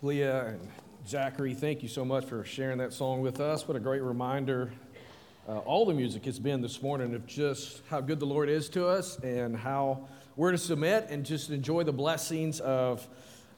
[0.00, 0.60] Leah and
[1.08, 3.66] Zachary, thank you so much for sharing that song with us.
[3.66, 4.70] What a great reminder.
[5.48, 8.68] Uh, all the music has been this morning of just how good the Lord is
[8.68, 10.06] to us and how
[10.36, 13.08] we're to submit and just enjoy the blessings of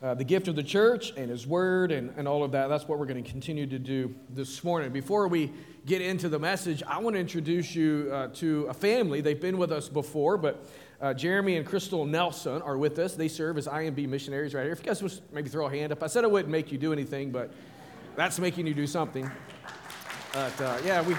[0.02, 2.68] uh, the gift of the church and His Word and, and all of that.
[2.68, 4.92] That's what we're going to continue to do this morning.
[4.92, 5.52] Before we
[5.84, 9.20] get into the message, I want to introduce you uh, to a family.
[9.20, 10.64] They've been with us before, but
[11.00, 13.14] uh, Jeremy and Crystal Nelson are with us.
[13.14, 14.72] They serve as IMB missionaries right here.
[14.72, 16.02] If you guys would maybe throw a hand up.
[16.02, 17.50] I said I wouldn't make you do anything, but
[18.16, 19.30] that's making you do something.
[20.32, 21.14] But uh, yeah, we,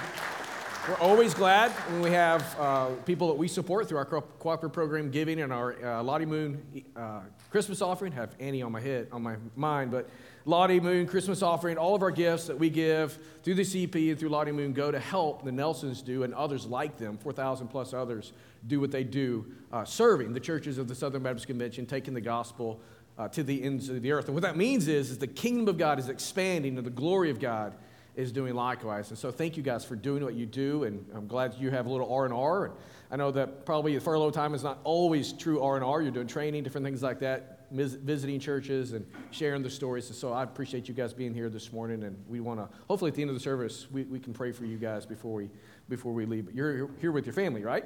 [0.87, 5.09] we're always glad when we have uh, people that we support through our cooperative program
[5.09, 8.13] giving and our uh, Lottie Moon uh, Christmas offering.
[8.13, 10.09] I have Annie on my head, on my mind, but
[10.45, 14.19] Lottie Moon Christmas offering, all of our gifts that we give through the CP and
[14.19, 17.93] through Lottie Moon go to help the Nelsons do and others like them, 4,000 plus
[17.93, 18.33] others,
[18.67, 22.21] do what they do, uh, serving the churches of the Southern Baptist Convention, taking the
[22.21, 22.79] gospel
[23.17, 24.25] uh, to the ends of the earth.
[24.25, 27.29] And what that means is, is the kingdom of God is expanding and the glory
[27.29, 27.75] of God
[28.15, 29.09] is doing likewise.
[29.09, 31.85] And so thank you guys for doing what you do, and I'm glad you have
[31.85, 32.65] a little R&R.
[32.65, 32.75] And
[33.11, 36.01] I know that probably furlough time is not always true R&R.
[36.01, 40.05] You're doing training, different things like that, visiting churches and sharing the stories.
[40.15, 43.15] So I appreciate you guys being here this morning, and we want to, hopefully at
[43.15, 45.49] the end of the service, we, we can pray for you guys before we,
[45.89, 46.45] before we leave.
[46.45, 47.85] But you're here with your family, right?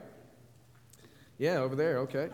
[1.37, 2.29] Yeah, over there, okay.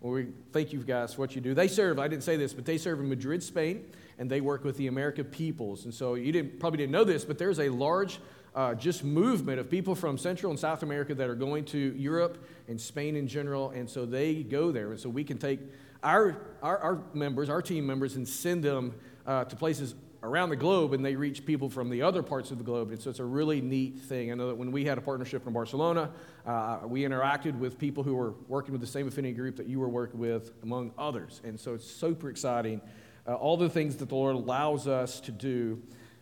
[0.00, 1.54] Well, we thank you guys for what you do.
[1.54, 4.62] They serve, I didn't say this, but they serve in Madrid, Spain, and they work
[4.62, 5.84] with the American peoples.
[5.84, 8.20] And so you didn't, probably didn't know this, but there's a large
[8.54, 12.44] uh, just movement of people from Central and South America that are going to Europe
[12.68, 13.70] and Spain in general.
[13.70, 14.90] And so they go there.
[14.90, 15.60] And so we can take
[16.02, 18.94] our, our, our members, our team members, and send them
[19.26, 22.58] uh, to places around the globe and they reach people from the other parts of
[22.58, 22.90] the globe.
[22.90, 24.32] And so it's a really neat thing.
[24.32, 26.10] I know that when we had a partnership in Barcelona,
[26.44, 29.78] uh, we interacted with people who were working with the same affinity group that you
[29.78, 31.40] were working with, among others.
[31.44, 32.80] And so it's super exciting.
[33.26, 35.80] Uh, all the things that the Lord allows us to do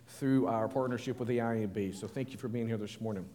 [0.09, 1.99] through our partnership with the IMB.
[1.99, 3.27] So thank you for being here this morning.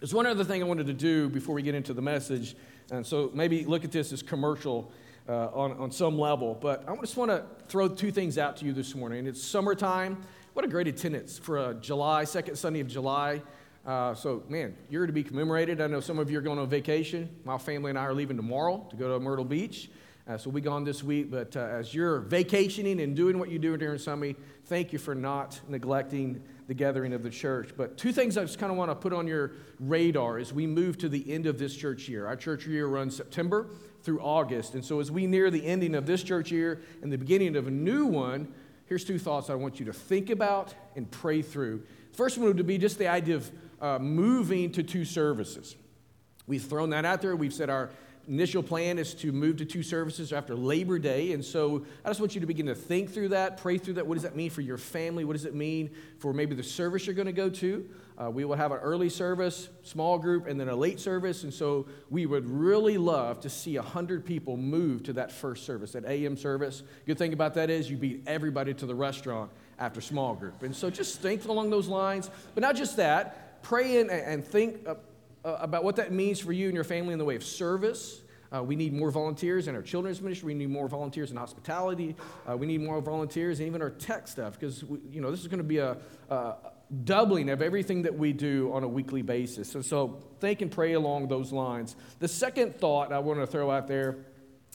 [0.00, 2.56] There's one other thing I wanted to do before we get into the message.
[2.90, 4.92] And so maybe look at this as commercial
[5.28, 6.56] uh, on, on some level.
[6.60, 9.26] But I just want to throw two things out to you this morning.
[9.26, 10.22] It's summertime.
[10.52, 13.42] What a great attendance for a July, second Sunday of July.
[13.86, 15.80] Uh, so, man, you're to be commemorated.
[15.80, 17.28] I know some of you are going on vacation.
[17.44, 19.90] My family and I are leaving tomorrow to go to Myrtle Beach.
[20.26, 21.30] Uh, so we'll be gone this week.
[21.30, 24.32] But uh, as you're vacationing and doing what you do during summer,
[24.66, 27.72] thank you for not neglecting the gathering of the church.
[27.76, 30.66] But two things I just kind of want to put on your radar as we
[30.66, 32.26] move to the end of this church year.
[32.26, 33.66] Our church year runs September
[34.04, 34.74] through August.
[34.74, 37.66] And so as we near the ending of this church year and the beginning of
[37.66, 38.52] a new one,
[38.86, 41.82] here's two thoughts I want you to think about and pray through.
[42.12, 43.50] First one would be just the idea of
[43.80, 45.74] uh, moving to two services.
[46.46, 47.34] We've thrown that out there.
[47.34, 47.90] We've said our
[48.28, 51.32] initial plan is to move to two services after Labor Day.
[51.32, 54.06] And so I just want you to begin to think through that, pray through that.
[54.06, 55.24] What does that mean for your family?
[55.24, 57.88] What does it mean for maybe the service you're going to go to?
[58.16, 61.42] Uh, we will have an early service, small group, and then a late service.
[61.42, 65.92] And so we would really love to see 100 people move to that first service,
[65.92, 66.84] that AM service.
[67.06, 70.62] Good thing about that is you beat everybody to the restaurant after small group.
[70.62, 72.30] And so just think along those lines.
[72.54, 74.94] But not just that, pray and think uh,
[75.44, 78.22] about what that means for you and your family in the way of service.
[78.54, 80.46] Uh, we need more volunteers in our children's ministry.
[80.46, 82.14] We need more volunteers in hospitality.
[82.48, 85.48] Uh, we need more volunteers in even our tech stuff because you know this is
[85.48, 85.96] going to be a,
[86.30, 86.54] a,
[87.02, 89.74] doubling of everything that we do on a weekly basis.
[89.74, 91.96] And so think and pray along those lines.
[92.20, 94.18] The second thought I want to throw out there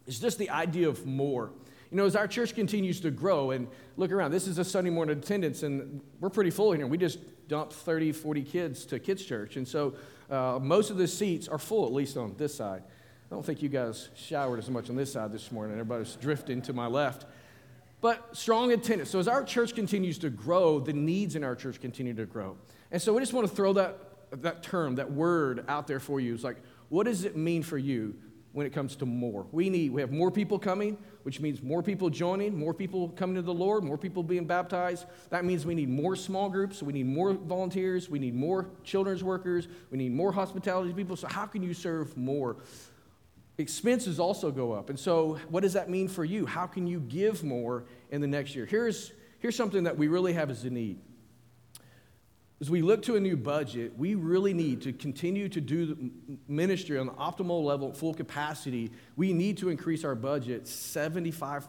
[0.06, 1.52] is just the idea of more.
[1.92, 4.90] You know, as our church continues to grow and look around, this is a Sunday
[4.90, 6.86] morning attendance, and we're pretty full here.
[6.86, 9.56] We just dumped 30, 40 kids to kids' church.
[9.56, 9.96] And so
[10.30, 12.84] uh, most of the seats are full, at least on this side.
[13.32, 15.74] I don't think you guys showered as much on this side this morning.
[15.74, 17.26] Everybody's drifting to my left.
[18.02, 19.10] But strong attendance.
[19.10, 22.58] So as our church continues to grow, the needs in our church continue to grow.
[22.92, 23.98] And so we just want to throw that,
[24.42, 26.34] that term, that word out there for you.
[26.34, 26.58] It's like,
[26.88, 28.16] what does it mean for you
[28.54, 29.46] when it comes to more?
[29.52, 33.36] We need, we have more people coming, which means more people joining, more people coming
[33.36, 35.06] to the Lord, more people being baptized.
[35.30, 39.24] That means we need more small groups, we need more volunteers, we need more children's
[39.24, 41.16] workers, we need more hospitality people.
[41.16, 42.58] So how can you serve more?
[43.60, 44.90] expenses also go up.
[44.90, 46.46] And so, what does that mean for you?
[46.46, 48.66] How can you give more in the next year?
[48.66, 51.00] Here's, here's something that we really have as a need.
[52.62, 56.12] As we look to a new budget, we really need to continue to do
[56.50, 58.92] ministry on the optimal level, full capacity.
[59.16, 61.68] We need to increase our budget seventy-five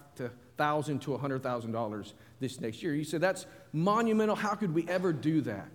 [0.57, 2.95] thousand to $100,000 this next year.
[2.95, 4.35] You said that's monumental.
[4.35, 5.69] How could we ever do that?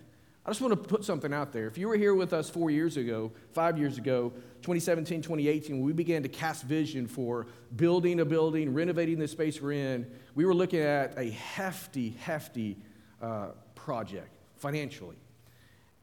[0.46, 1.66] I just want to put something out there.
[1.66, 4.32] If you were here with us four years ago, five years ago,
[4.62, 9.60] 2017, 2018, when we began to cast vision for building a building, renovating the space
[9.60, 12.78] we're in, we were looking at a hefty, hefty
[13.24, 15.18] uh, project financially.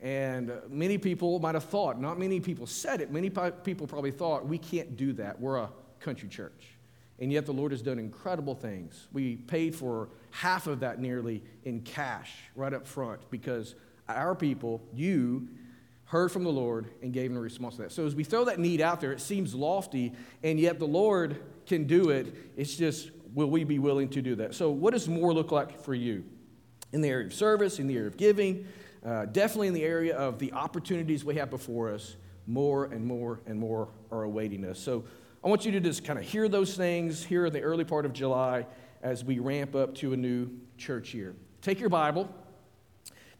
[0.01, 3.31] And many people might have thought, not many people said it, many
[3.63, 5.41] people probably thought, we can't do that.
[5.41, 5.71] We're a
[6.01, 6.77] country church.
[7.21, 9.07] And yet the Lord has done incredible things.
[9.13, 13.77] We paid for half of that nearly in cash right up front because
[14.09, 15.49] our people, you,
[16.13, 17.93] heard from the Lord and gave in response to that.
[17.93, 20.13] So as we throw that need out there, it seems lofty,
[20.43, 22.53] and yet the Lord can do it.
[22.55, 24.55] It's just, will we be willing to do that?
[24.55, 26.25] So, what does more look like for you?
[26.93, 28.67] In the area of service, in the area of giving,
[29.05, 32.17] uh, definitely in the area of the opportunities we have before us,
[32.47, 34.79] more and more and more are awaiting us.
[34.79, 35.05] So,
[35.45, 38.07] I want you to just kind of hear those things here in the early part
[38.07, 38.65] of July
[39.03, 40.49] as we ramp up to a new
[40.79, 41.35] church year.
[41.61, 42.33] Take your Bible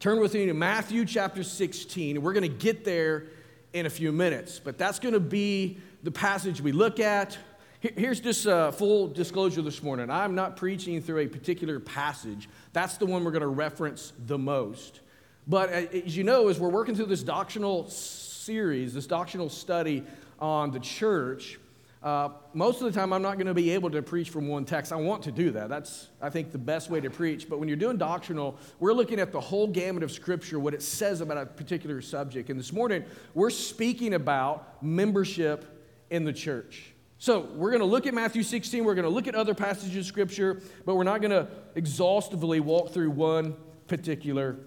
[0.03, 2.21] Turn with me to Matthew chapter 16.
[2.21, 3.27] We're going to get there
[3.71, 7.37] in a few minutes, but that's going to be the passage we look at.
[7.83, 10.09] Here's just a full disclosure this morning.
[10.09, 12.47] I'm not preaching through a particular passage.
[12.71, 15.01] That's the one we're going to reference the most.
[15.49, 20.05] But uh, as you know, as we're working through this doctrinal series, this doctrinal study
[20.39, 21.59] on the church,
[22.01, 24.63] uh, most of the time, I'm not going to be able to preach from one
[24.63, 24.93] text.
[24.93, 25.67] I want to do that.
[25.67, 27.49] That's, I think, the best way to preach.
[27.49, 30.81] But when you're doing doctrinal, we're looking at the whole gamut of Scripture, what it
[30.81, 32.49] says about a particular subject.
[32.49, 33.03] And this morning,
[33.33, 35.65] we're speaking about membership
[36.09, 36.92] in the church.
[37.23, 38.83] So we're going to look at Matthew 16.
[38.83, 42.59] We're going to look at other passages of Scripture, but we're not going to exhaustively
[42.59, 43.55] walk through one
[43.87, 44.57] particular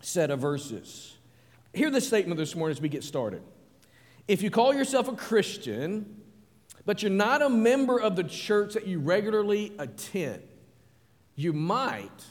[0.00, 1.16] set of verses.
[1.72, 3.42] Hear this statement this morning as we get started.
[4.26, 6.20] If you call yourself a Christian,
[6.84, 10.42] but you're not a member of the church that you regularly attend,
[11.36, 12.24] you might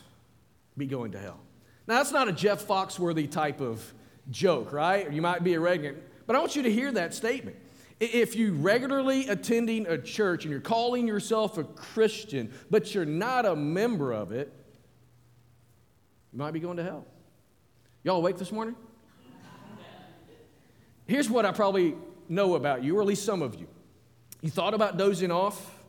[0.78, 1.40] be going to hell.
[1.88, 3.94] Now, that's not a Jeff Foxworthy type of
[4.30, 5.10] joke, right?
[5.10, 5.96] You might be a regular,
[6.28, 7.56] but I want you to hear that statement.
[8.00, 13.46] If you regularly attending a church and you're calling yourself a Christian, but you're not
[13.46, 14.52] a member of it,
[16.32, 17.06] you might be going to hell.
[18.04, 18.76] Y'all awake this morning?
[21.06, 21.96] Here's what I probably
[22.28, 23.68] know about you, or at least some of you.
[24.42, 25.83] You thought about dozing off?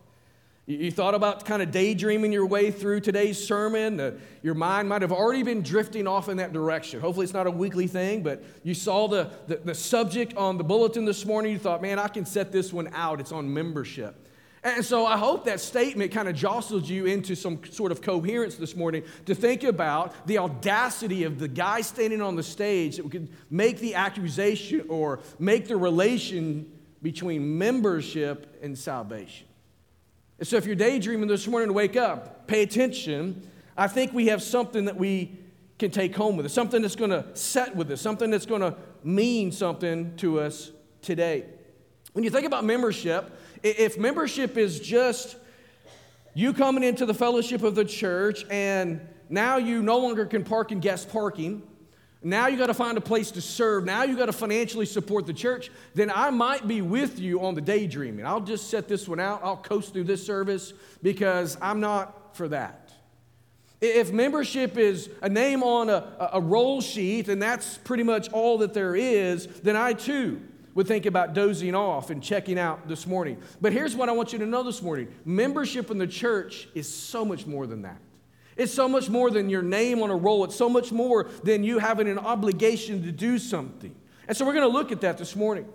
[0.66, 4.00] You thought about kind of daydreaming your way through today's sermon.
[4.00, 4.12] Uh,
[4.42, 7.00] your mind might have already been drifting off in that direction.
[7.00, 10.64] Hopefully, it's not a weekly thing, but you saw the, the, the, subject on the
[10.64, 11.52] bulletin this morning.
[11.52, 13.20] You thought, man, I can set this one out.
[13.20, 14.26] It's on membership.
[14.62, 18.54] And so I hope that statement kind of jostled you into some sort of coherence
[18.54, 23.10] this morning to think about the audacity of the guy standing on the stage that
[23.10, 26.72] could make the accusation or make the relation
[27.02, 29.46] between membership and salvation.
[30.44, 33.48] And so if you're daydreaming this morning wake up, pay attention.
[33.78, 35.38] I think we have something that we
[35.78, 38.60] can take home with us, something that's going to set with us, something that's going
[38.60, 40.70] to mean something to us
[41.00, 41.46] today.
[42.12, 45.36] When you think about membership, if membership is just
[46.34, 49.00] you coming into the fellowship of the church and
[49.30, 51.62] now you no longer can park in guest parking,
[52.24, 53.84] now you got to find a place to serve.
[53.84, 55.70] Now you got to financially support the church.
[55.94, 58.26] Then I might be with you on the daydreaming.
[58.26, 59.40] I'll just set this one out.
[59.44, 60.72] I'll coast through this service
[61.02, 62.92] because I'm not for that.
[63.82, 68.56] If membership is a name on a, a roll sheet and that's pretty much all
[68.58, 70.40] that there is, then I too
[70.74, 73.36] would think about dozing off and checking out this morning.
[73.60, 76.92] But here's what I want you to know this morning membership in the church is
[76.92, 78.00] so much more than that.
[78.56, 80.44] It's so much more than your name on a roll.
[80.44, 83.94] It's so much more than you having an obligation to do something.
[84.28, 85.66] And so we're going to look at that this morning.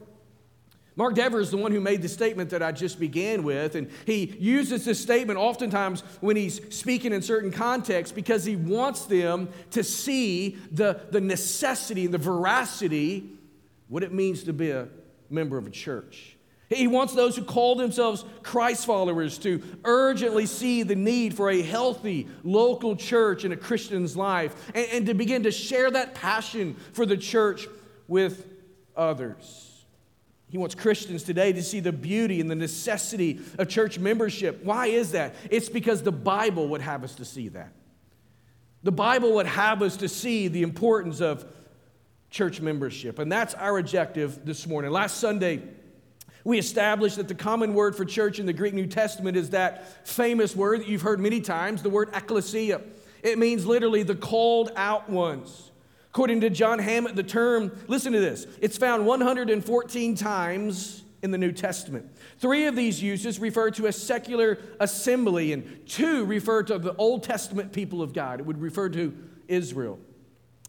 [0.96, 3.90] Mark Dever is the one who made the statement that I just began with, and
[4.06, 9.48] he uses this statement oftentimes when he's speaking in certain contexts because he wants them
[9.72, 13.30] to see the, the necessity and the veracity,
[13.88, 14.90] what it means to be a
[15.30, 16.36] member of a church.
[16.70, 21.64] He wants those who call themselves Christ followers to urgently see the need for a
[21.64, 26.76] healthy local church in a Christian's life and, and, to begin to share that passion
[26.94, 27.68] for the church
[28.08, 28.46] with
[28.96, 29.66] others.
[30.50, 34.64] He wants Christians today to see the beauty and the necessity of church membership.
[34.64, 35.34] Why is that?
[35.50, 37.74] It's because the Bible would have us to see that.
[38.84, 41.46] The Bible would have us to see the importance of
[42.30, 43.18] church membership.
[43.18, 44.92] And that's our objective this morning.
[44.92, 45.62] Last Sunday,
[46.50, 50.08] we established that the common word for church in the Greek New Testament is that
[50.08, 52.82] famous word that you've heard many times, the word ecclesia.
[53.22, 55.72] It means literally the called out ones.
[56.10, 61.38] According to John Hammett, the term, listen to this, it's found 114 times in the
[61.38, 62.10] New Testament.
[62.40, 67.22] Three of these uses refer to a secular assembly, and two refer to the Old
[67.22, 68.40] Testament people of God.
[68.40, 69.16] It would refer to
[69.48, 70.00] Israel.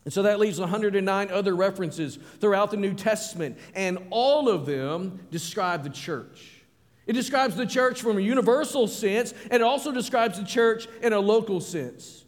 [0.05, 5.21] And so that leaves 109 other references throughout the New Testament, and all of them
[5.31, 6.63] describe the church.
[7.07, 11.13] It describes the church from a universal sense, and it also describes the church in
[11.13, 12.25] a local sense.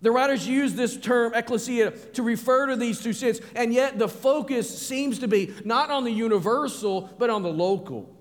[0.00, 4.08] The writers use this term, ecclesia, to refer to these two senses, and yet the
[4.08, 8.14] focus seems to be not on the universal, but on the local.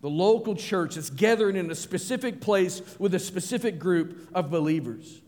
[0.00, 5.20] The local church that's gathered in a specific place with a specific group of believers.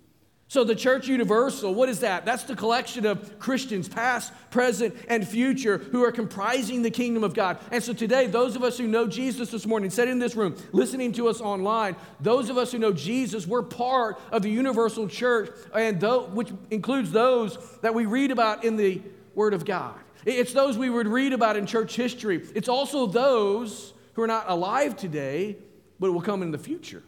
[0.51, 2.25] So, the church universal, what is that?
[2.25, 7.35] That's the collection of Christians, past, present, and future, who are comprising the kingdom of
[7.35, 7.59] God.
[7.71, 10.57] And so, today, those of us who know Jesus this morning, sitting in this room,
[10.73, 15.07] listening to us online, those of us who know Jesus, we're part of the universal
[15.07, 19.01] church, and though, which includes those that we read about in the
[19.37, 20.01] Word of God.
[20.27, 22.45] It's those we would read about in church history.
[22.57, 25.59] It's also those who are not alive today,
[26.01, 27.05] but will come in the future.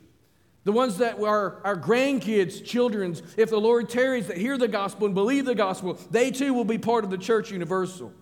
[0.64, 5.06] The ones that are our grandkids, children's, if the Lord tarries, that hear the gospel
[5.06, 8.12] and believe the gospel, they too will be part of the church universal.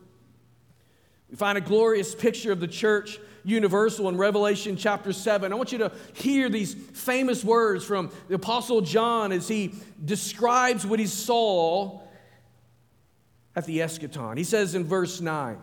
[1.29, 5.53] We find a glorious picture of the church universal in Revelation chapter 7.
[5.53, 10.87] I want you to hear these famous words from the Apostle John as he describes
[10.87, 12.01] what he saw
[13.55, 14.37] at the eschaton.
[14.37, 15.59] He says in verse 9,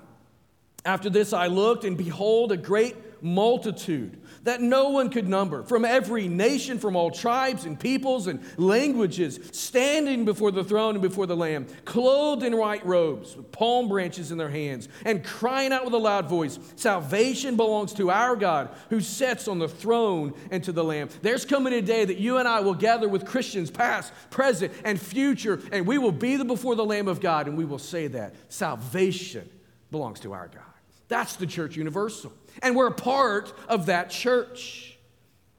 [0.85, 5.83] After this I looked, and behold, a great multitude that no one could number, from
[5.83, 11.25] every nation, from all tribes and peoples and languages, standing before the throne and before
[11.25, 15.83] the Lamb, clothed in white robes, with palm branches in their hands, and crying out
[15.83, 20.63] with a loud voice Salvation belongs to our God who sits on the throne and
[20.63, 21.09] to the Lamb.
[21.21, 24.99] There's coming a day that you and I will gather with Christians, past, present, and
[24.99, 28.35] future, and we will be before the Lamb of God, and we will say that
[28.47, 29.49] salvation
[29.91, 30.63] belongs to our God.
[31.07, 32.33] That's the church universal.
[32.61, 34.97] And we're a part of that church.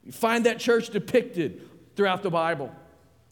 [0.04, 1.62] You find that church depicted
[1.96, 2.72] throughout the Bible.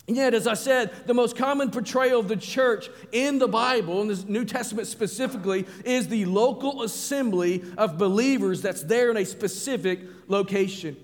[0.08, 4.02] And yet, as I said, the most common portrayal of the church in the Bible,
[4.02, 9.24] in the New Testament specifically, is the local assembly of believers that's there in a
[9.24, 10.96] specific location.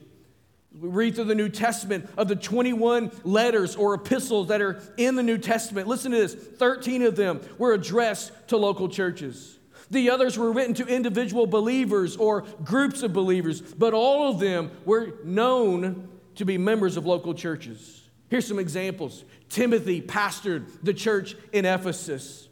[0.78, 5.16] We read through the New Testament of the 21 letters or epistles that are in
[5.16, 5.88] the New Testament.
[5.88, 9.59] Listen to this 13 of them were addressed to local churches.
[9.92, 14.70] The others were written to individual believers or groups of believers, but all of them
[14.87, 18.08] were known to be members of local churches.
[18.30, 22.49] Here's some examples Timothy pastored the church in Ephesus.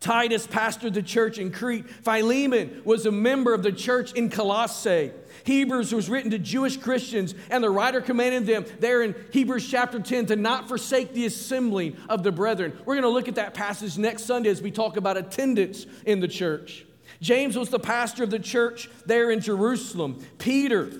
[0.00, 1.88] Titus pastored the church in Crete.
[1.88, 5.10] Philemon was a member of the church in Colossae.
[5.42, 9.98] Hebrews was written to Jewish Christians, and the writer commanded them there in Hebrews chapter
[9.98, 12.78] 10 to not forsake the assembling of the brethren.
[12.84, 16.20] We're going to look at that passage next Sunday as we talk about attendance in
[16.20, 16.84] the church.
[17.20, 20.24] James was the pastor of the church there in Jerusalem.
[20.38, 20.92] Peter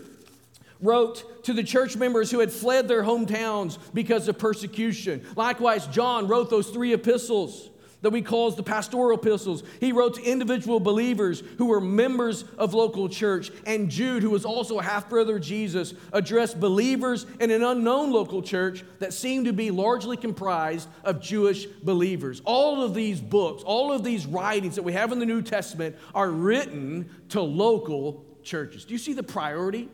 [0.80, 5.24] wrote to the church members who had fled their hometowns because of persecution.
[5.36, 7.70] Likewise, John wrote those three epistles
[8.02, 9.62] that we call the pastoral epistles.
[9.80, 13.50] He wrote to individual believers who were members of local church.
[13.66, 18.12] And Jude, who was also a half brother of Jesus, addressed believers in an unknown
[18.12, 22.40] local church that seemed to be largely comprised of Jewish believers.
[22.44, 25.96] All of these books, all of these writings that we have in the New Testament
[26.14, 28.84] are written to local churches.
[28.84, 29.88] Do you see the priority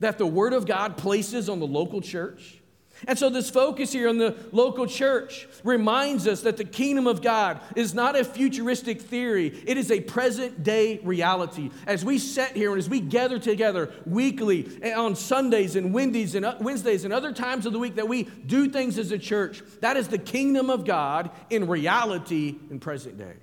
[0.00, 2.60] that the Word of God places on the local church?
[3.06, 7.20] And so, this focus here on the local church reminds us that the kingdom of
[7.20, 11.70] God is not a futuristic theory, it is a present day reality.
[11.86, 16.46] As we sit here and as we gather together weekly on Sundays and Wednesdays and,
[16.46, 19.62] uh, Wednesdays and other times of the week that we do things as a church,
[19.80, 23.34] that is the kingdom of God in reality in present day.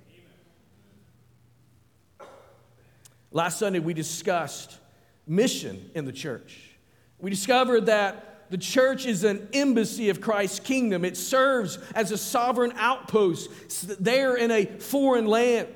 [3.30, 4.78] Last Sunday, we discussed
[5.26, 6.70] mission in the church.
[7.18, 11.04] We discovered that the church is an embassy of Christ's kingdom.
[11.04, 13.50] It serves as a sovereign outpost
[14.02, 15.68] there in a foreign land.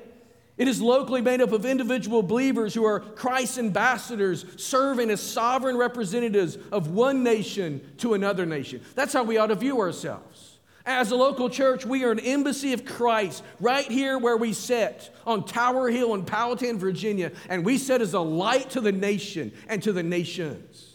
[0.57, 5.77] It is locally made up of individual believers who are Christ's ambassadors, serving as sovereign
[5.77, 8.81] representatives of one nation to another nation.
[8.93, 10.57] That's how we ought to view ourselves.
[10.85, 15.13] As a local church, we are an embassy of Christ right here where we sit
[15.25, 19.53] on Tower Hill in Powhatan, Virginia, and we sit as a light to the nation
[19.67, 20.88] and to the nations.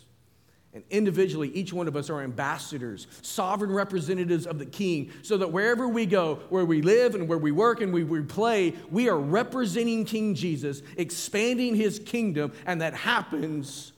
[0.75, 5.52] And individually, each one of us are ambassadors, sovereign representatives of the King, so that
[5.52, 9.09] wherever we go, where we live and where we work and we, we play, we
[9.09, 13.93] are representing King Jesus, expanding his kingdom, and that happens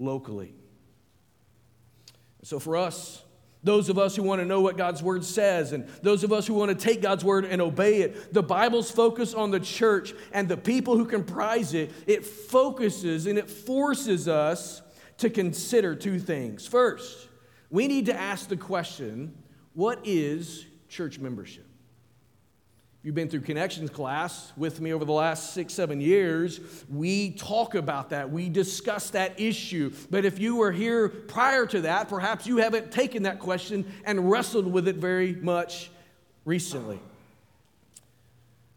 [0.00, 0.52] locally.
[2.42, 3.22] So for us,
[3.62, 6.44] those of us who want to know what God's word says, and those of us
[6.44, 10.12] who want to take God's word and obey it, the Bible's focus on the church
[10.32, 14.82] and the people who comprise it, it focuses and it forces us
[15.18, 16.66] to consider two things.
[16.66, 17.28] First,
[17.70, 19.36] we need to ask the question
[19.74, 21.66] what is church membership?
[23.00, 27.32] If you've been through connections class with me over the last six, seven years, we
[27.32, 28.30] talk about that.
[28.30, 29.92] We discuss that issue.
[30.10, 34.30] But if you were here prior to that, perhaps you haven't taken that question and
[34.30, 35.90] wrestled with it very much
[36.44, 37.00] recently.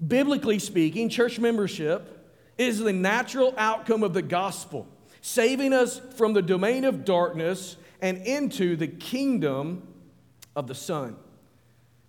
[0.05, 4.87] Biblically speaking, church membership is the natural outcome of the gospel,
[5.21, 9.87] saving us from the domain of darkness and into the kingdom
[10.55, 11.15] of the Son.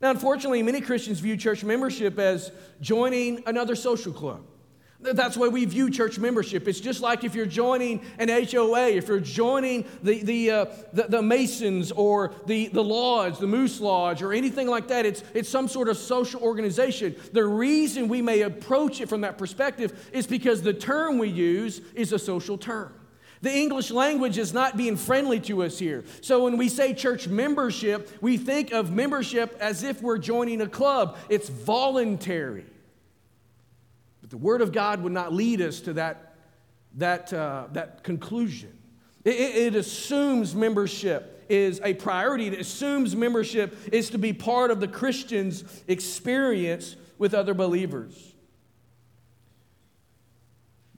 [0.01, 4.43] Now, unfortunately, many Christians view church membership as joining another social club.
[5.03, 6.69] That's why we view church membership.
[6.69, 11.05] It's just like if you're joining an HOA, if you're joining the, the, uh, the,
[11.05, 15.07] the, Masons or the, the Lodge, the Moose Lodge, or anything like that.
[15.07, 17.17] It's, it's some sort of social organization.
[17.33, 21.81] The reason we may approach it from that perspective is because the term we use
[21.95, 22.93] is a social term.
[23.43, 26.05] The English language is not being friendly to us here.
[26.21, 30.69] So when we say church membership, we think of membership as if we're joining a
[30.69, 32.67] club, it's voluntary.
[34.21, 36.35] But the Word of God would not lead us to that,
[36.97, 38.77] that, uh, that conclusion.
[39.25, 44.81] It, it assumes membership is a priority, it assumes membership is to be part of
[44.81, 48.30] the Christian's experience with other believers.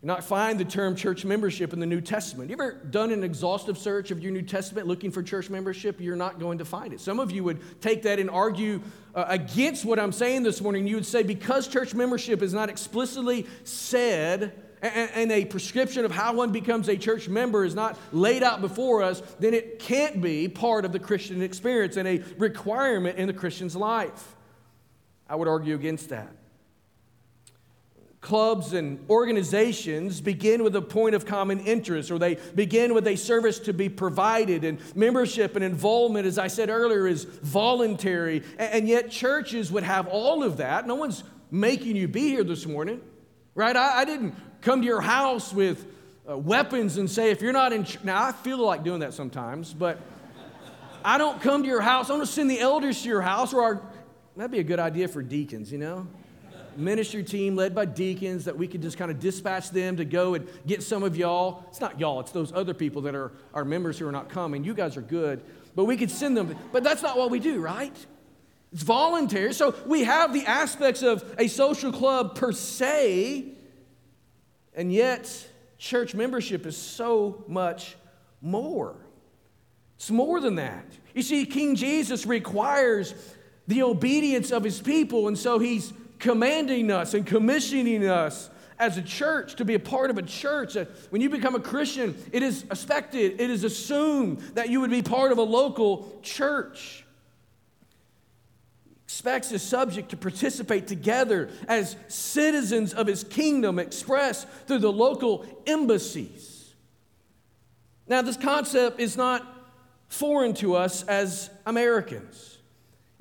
[0.02, 2.50] You not find the term church membership in the New Testament.
[2.50, 6.00] You ever done an exhaustive search of your New Testament looking for church membership?
[6.00, 7.00] You're not going to find it.
[7.00, 8.80] Some of you would take that and argue
[9.14, 10.88] uh, against what I'm saying this morning.
[10.88, 16.10] You would say because church membership is not explicitly said and, and a prescription of
[16.10, 20.20] how one becomes a church member is not laid out before us, then it can't
[20.20, 24.34] be part of the Christian experience and a requirement in the Christian's life.
[25.28, 26.41] I would argue against that
[28.22, 33.16] clubs and organizations begin with a point of common interest or they begin with a
[33.16, 34.64] service to be provided.
[34.64, 38.42] And membership and involvement as i said earlier is voluntary.
[38.58, 40.86] And yet churches would have all of that.
[40.86, 43.02] No one's making you be here this morning
[43.54, 43.76] right?
[43.76, 45.84] I, I didn't come to your house with
[46.28, 48.02] uh, weapons and say if you're not in ch-.
[48.04, 50.00] now i feel like doing that sometimes but
[51.04, 52.10] i don't come to your house.
[52.10, 53.82] I don't send the elders to your house or our,
[54.36, 56.06] that'd be a good idea for deacons you know
[56.78, 60.34] ministry team led by deacons that we could just kind of dispatch them to go
[60.34, 61.64] and get some of y'all.
[61.68, 64.64] It's not y'all, it's those other people that are our members who are not coming.
[64.64, 65.42] You guys are good,
[65.74, 66.56] but we could send them.
[66.72, 67.94] But that's not what we do, right?
[68.72, 69.52] It's voluntary.
[69.52, 73.46] So we have the aspects of a social club per se,
[74.74, 77.96] and yet church membership is so much
[78.40, 78.96] more.
[79.96, 80.86] It's more than that.
[81.14, 83.14] You see, King Jesus requires
[83.68, 89.02] the obedience of his people, and so he's commanding us and commissioning us as a
[89.02, 90.76] church to be a part of a church.
[90.76, 94.90] Uh, when you become a Christian, it is expected, it is assumed that you would
[94.90, 97.04] be part of a local church.
[99.04, 105.44] Expects his subject to participate together as citizens of his kingdom expressed through the local
[105.66, 106.72] embassies.
[108.06, 109.44] Now, this concept is not
[110.08, 112.51] foreign to us as Americans.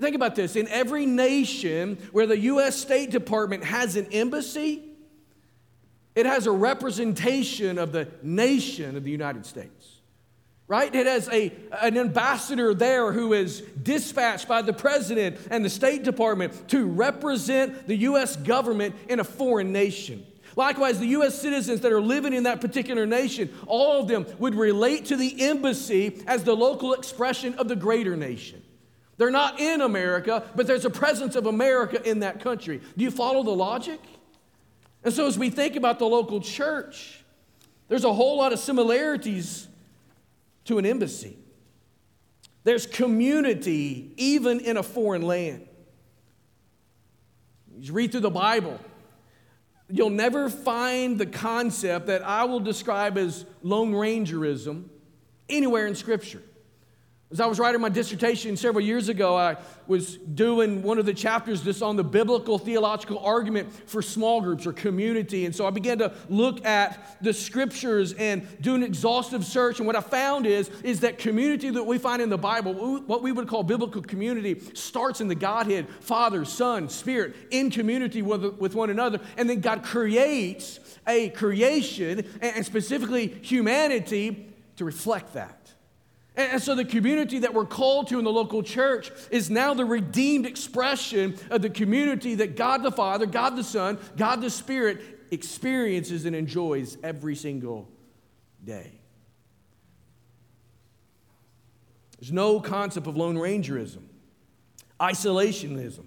[0.02, 2.76] Think about this in every nation where the U.S.
[2.76, 4.82] State Department has an embassy,
[6.16, 10.00] it has a representation of the nation of the United States.
[10.68, 10.94] Right?
[10.96, 16.04] It has a, an ambassador there who is dispatched by the president and the State
[16.04, 18.38] Department to represent the U.S.
[18.38, 20.26] government in a foreign nation.
[20.56, 21.40] Likewise, the U.S.
[21.40, 25.44] citizens that are living in that particular nation, all of them would relate to the
[25.44, 28.61] embassy as the local expression of the greater nation.
[29.22, 32.82] They're not in America, but there's a presence of America in that country.
[32.98, 34.00] Do you follow the logic?
[35.04, 37.24] And so, as we think about the local church,
[37.88, 39.68] there's a whole lot of similarities
[40.66, 41.38] to an embassy.
[42.64, 45.68] There's community even in a foreign land.
[47.80, 48.80] You read through the Bible,
[49.88, 54.86] you'll never find the concept that I will describe as Lone Rangerism
[55.48, 56.42] anywhere in Scripture.
[57.32, 59.56] As I was writing my dissertation several years ago, I
[59.88, 64.68] was doing one of the chapters just on the biblical theological argument for small groups
[64.68, 65.46] or community.
[65.46, 69.80] And so I began to look at the scriptures and do an exhaustive search.
[69.80, 73.24] And what I found is, is that community that we find in the Bible, what
[73.24, 78.44] we would call biblical community, starts in the Godhead, Father, Son, Spirit, in community with,
[78.58, 79.22] with one another.
[79.38, 85.74] And then God creates a creation, and specifically humanity, to reflect that.
[86.36, 89.84] And so the community that we're called to in the local church is now the
[89.84, 95.02] redeemed expression of the community that God the Father, God the Son, God the Spirit
[95.32, 97.90] experiences and enjoys every single
[98.64, 98.94] day.
[102.20, 104.04] There's no concept of Lone Rangerism,
[105.00, 106.06] isolationism,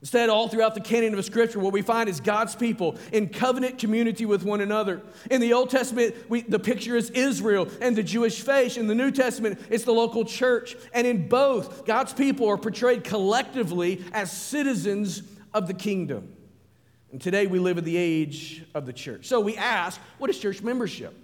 [0.00, 3.76] Instead, all throughout the canon of Scripture, what we find is God's people in covenant
[3.78, 5.02] community with one another.
[5.30, 8.78] In the Old Testament, we, the picture is Israel and the Jewish faith.
[8.78, 10.74] In the New Testament, it's the local church.
[10.94, 16.34] And in both, God's people are portrayed collectively as citizens of the kingdom.
[17.12, 19.26] And today, we live in the age of the church.
[19.26, 21.14] So we ask, what is church membership?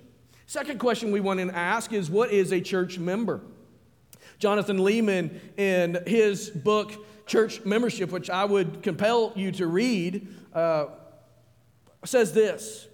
[0.44, 3.40] Second question we want to ask is, what is a church member?
[4.38, 6.92] Jonathan Leeman, in his book,
[7.26, 10.86] church membership, which I would compel you to read, uh,
[12.04, 12.88] says this.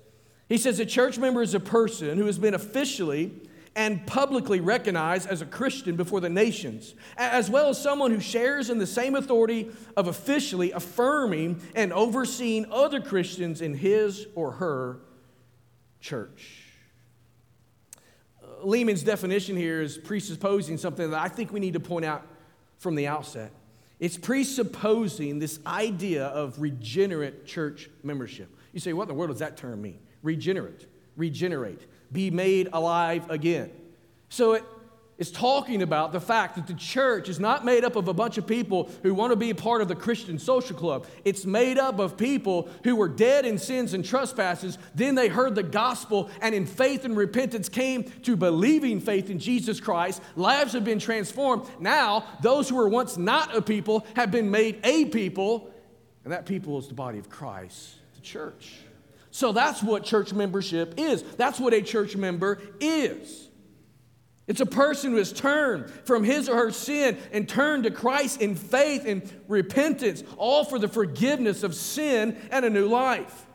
[0.48, 3.32] He says a church member is a person who has been officially
[3.74, 8.68] and publicly recognized as a Christian before the nations, as well as someone who shares
[8.68, 14.98] in the same authority of officially affirming and overseeing other Christians in his or her
[16.00, 16.64] church.
[18.62, 22.26] Leeman's definition here is presupposing something that I think we need to point out
[22.78, 23.52] from the outset.
[24.02, 28.48] It's presupposing this idea of regenerate church membership.
[28.72, 30.00] You say, what in the world does that term mean?
[30.24, 33.70] Regenerate, regenerate, be made alive again.
[34.28, 34.64] So it,
[35.22, 38.38] is talking about the fact that the church is not made up of a bunch
[38.38, 41.06] of people who want to be a part of the Christian social club.
[41.24, 44.78] It's made up of people who were dead in sins and trespasses.
[44.96, 49.38] Then they heard the gospel and in faith and repentance came to believing faith in
[49.38, 50.20] Jesus Christ.
[50.34, 51.68] Lives have been transformed.
[51.78, 55.70] Now, those who were once not a people have been made a people,
[56.24, 58.72] and that people is the body of Christ, the church.
[59.30, 61.22] So that's what church membership is.
[61.22, 63.50] That's what a church member is.
[64.48, 68.40] It's a person who has turned from his or her sin and turned to Christ
[68.40, 73.46] in faith and repentance, all for the forgiveness of sin and a new life.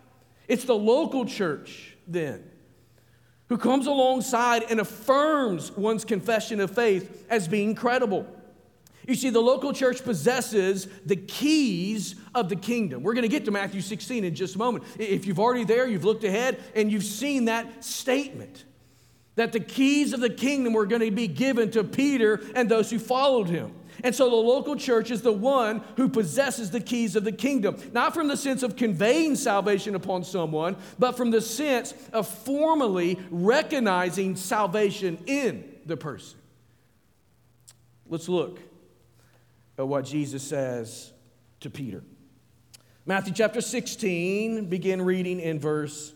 [0.47, 2.49] It's the local church, then,
[3.49, 8.25] who comes alongside and affirms one's confession of faith as being credible.
[9.05, 13.03] You see, the local church possesses the keys of the kingdom.
[13.03, 14.85] We're going to get to Matthew 16 in just a moment.
[14.97, 18.65] If you've already there, you've looked ahead, and you've seen that statement
[19.37, 22.89] that the keys of the kingdom were going to be given to Peter and those
[22.89, 23.71] who followed him.
[24.03, 27.77] And so the local church is the one who possesses the keys of the kingdom,
[27.93, 33.17] not from the sense of conveying salvation upon someone, but from the sense of formally
[33.31, 36.39] recognizing salvation in the person.
[38.07, 38.59] Let's look
[39.77, 41.11] at what Jesus says
[41.59, 42.03] to Peter.
[43.05, 46.13] Matthew chapter 16, begin reading in verse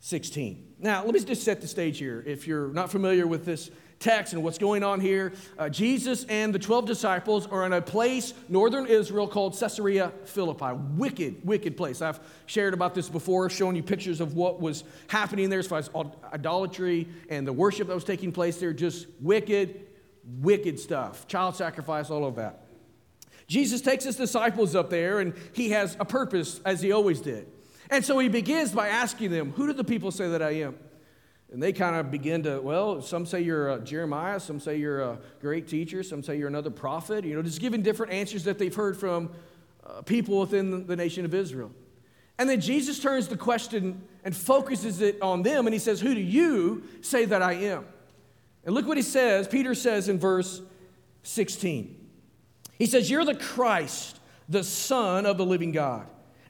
[0.00, 0.71] 16.
[0.82, 2.24] Now, let me just set the stage here.
[2.26, 6.52] If you're not familiar with this text and what's going on here, uh, Jesus and
[6.52, 10.72] the 12 disciples are in a place, northern Israel, called Caesarea Philippi.
[10.96, 12.02] Wicked, wicked place.
[12.02, 15.78] I've shared about this before, showing you pictures of what was happening there as far
[15.78, 15.88] as
[16.32, 18.72] idolatry and the worship that was taking place there.
[18.72, 19.86] Just wicked,
[20.40, 21.28] wicked stuff.
[21.28, 22.64] Child sacrifice, all of that.
[23.46, 27.46] Jesus takes his disciples up there and he has a purpose, as he always did.
[27.92, 30.76] And so he begins by asking them, Who do the people say that I am?
[31.52, 35.02] And they kind of begin to, well, some say you're a Jeremiah, some say you're
[35.02, 38.58] a great teacher, some say you're another prophet, you know, just giving different answers that
[38.58, 39.30] they've heard from
[39.86, 41.70] uh, people within the nation of Israel.
[42.38, 46.14] And then Jesus turns the question and focuses it on them, and he says, Who
[46.14, 47.84] do you say that I am?
[48.64, 49.46] And look what he says.
[49.46, 50.62] Peter says in verse
[51.24, 52.08] 16.
[52.78, 56.06] He says, You're the Christ, the Son of the living God.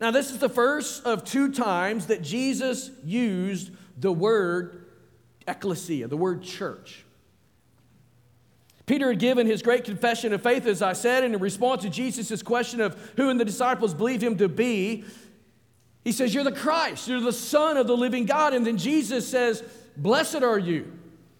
[0.00, 4.86] Now, this is the first of two times that Jesus used the word
[5.46, 7.04] ecclesia, the word church.
[8.86, 11.90] Peter had given his great confession of faith, as I said, and in response to
[11.90, 15.04] Jesus' question of who and the disciples believe him to be,
[16.02, 18.54] he says, You're the Christ, you're the Son of the living God.
[18.54, 19.62] And then Jesus says,
[19.96, 20.90] Blessed are you.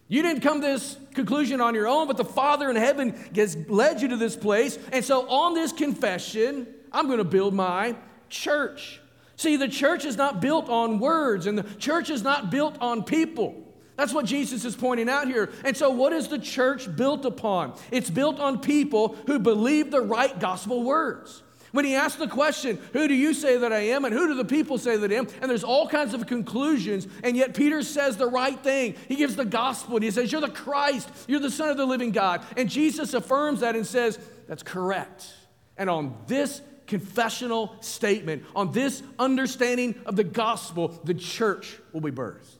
[0.06, 3.56] You didn't come to this conclusion on your own, but the Father in heaven has
[3.68, 4.78] led you to this place.
[4.92, 7.96] And so, on this confession, I'm going to build my
[8.30, 9.00] church.
[9.36, 13.04] See, the church is not built on words, and the church is not built on
[13.04, 13.66] people.
[13.96, 15.50] That's what Jesus is pointing out here.
[15.64, 17.74] And so, what is the church built upon?
[17.90, 21.42] It's built on people who believe the right gospel words.
[21.72, 24.04] When he asks the question, Who do you say that I am?
[24.04, 25.28] and who do the people say that I am?
[25.40, 28.94] And there's all kinds of conclusions, and yet Peter says the right thing.
[29.06, 31.86] He gives the gospel, and he says, You're the Christ, you're the Son of the
[31.86, 32.44] living God.
[32.56, 35.32] And Jesus affirms that and says, That's correct.
[35.76, 36.60] And on this
[36.90, 42.57] confessional statement, on this understanding of the gospel, the church will be birthed.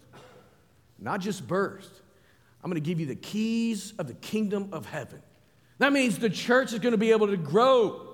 [1.01, 1.91] Not just birthed,
[2.63, 5.21] I'm going to give you the keys of the kingdom of heaven.
[5.79, 8.07] That means the church is going to be able to grow.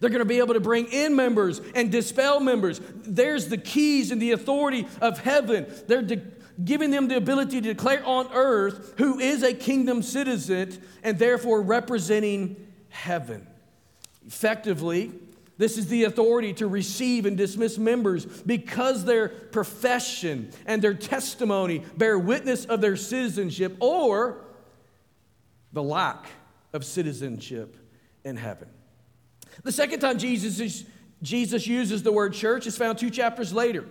[0.00, 2.80] They're going to be able to bring in members and dispel members.
[3.04, 5.66] There's the keys and the authority of heaven.
[5.86, 6.22] They're de-
[6.64, 11.60] giving them the ability to declare on earth who is a kingdom citizen and therefore
[11.60, 12.56] representing
[12.88, 13.46] heaven.
[14.26, 15.12] Effectively,
[15.56, 21.82] this is the authority to receive and dismiss members because their profession and their testimony
[21.96, 24.44] bear witness of their citizenship or
[25.72, 26.26] the lack
[26.72, 27.76] of citizenship
[28.24, 28.68] in heaven.
[29.62, 30.84] The second time Jesus, is,
[31.22, 33.86] Jesus uses the word church is found two chapters later.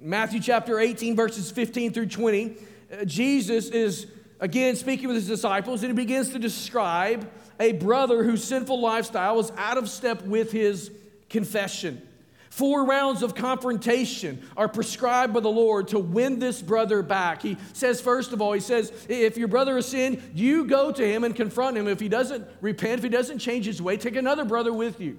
[0.00, 2.56] In Matthew chapter 18, verses 15 through 20,
[2.92, 4.06] uh, Jesus is
[4.38, 9.36] again speaking with his disciples and he begins to describe a brother whose sinful lifestyle
[9.36, 10.90] was out of step with his
[11.30, 12.06] confession.
[12.50, 17.42] Four rounds of confrontation are prescribed by the Lord to win this brother back.
[17.42, 21.06] He says, first of all, He says, if your brother has sinned, you go to
[21.06, 21.86] him and confront him.
[21.86, 25.16] If he doesn't repent, if he doesn't change his way, take another brother with you.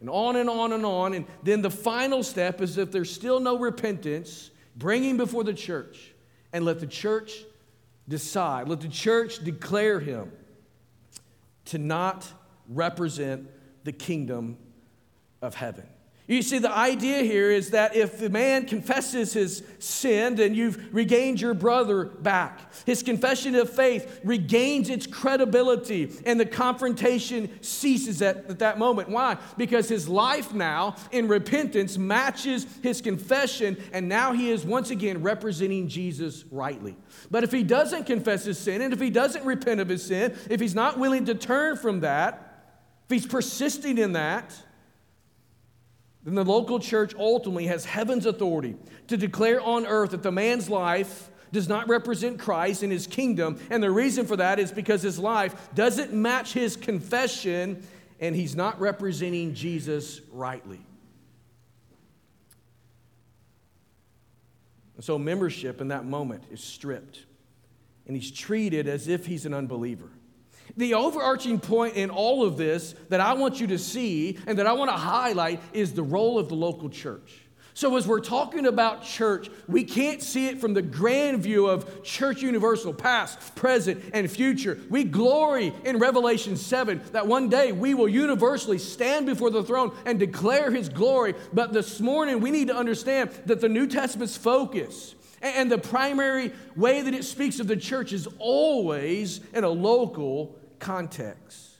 [0.00, 1.14] And on and on and on.
[1.14, 5.54] And then the final step is if there's still no repentance, bring him before the
[5.54, 6.12] church
[6.52, 7.44] and let the church
[8.08, 10.32] decide, let the church declare him
[11.66, 12.30] to not
[12.68, 13.48] represent
[13.84, 14.58] the kingdom
[15.44, 15.86] of heaven.
[16.26, 20.94] You see, the idea here is that if the man confesses his sin, then you've
[20.94, 22.60] regained your brother back.
[22.86, 29.10] His confession of faith regains its credibility, and the confrontation ceases at, at that moment.
[29.10, 29.36] Why?
[29.58, 35.20] Because his life now in repentance matches his confession, and now he is once again
[35.20, 36.96] representing Jesus rightly.
[37.30, 40.34] But if he doesn't confess his sin, and if he doesn't repent of his sin,
[40.48, 42.70] if he's not willing to turn from that,
[43.04, 44.54] if he's persisting in that,
[46.24, 48.76] then the local church ultimately has heaven's authority
[49.08, 53.60] to declare on earth that the man's life does not represent Christ and his kingdom.
[53.70, 57.86] And the reason for that is because his life doesn't match his confession
[58.20, 60.80] and he's not representing Jesus rightly.
[64.96, 67.24] And so membership in that moment is stripped
[68.06, 70.10] and he's treated as if he's an unbeliever.
[70.76, 74.66] The overarching point in all of this that I want you to see and that
[74.66, 77.44] I want to highlight is the role of the local church.
[77.76, 82.04] So, as we're talking about church, we can't see it from the grand view of
[82.04, 84.78] church universal, past, present, and future.
[84.88, 89.92] We glory in Revelation 7 that one day we will universally stand before the throne
[90.06, 91.34] and declare his glory.
[91.52, 96.52] But this morning, we need to understand that the New Testament's focus and the primary
[96.74, 101.70] way that it speaks of the church is always in a local context.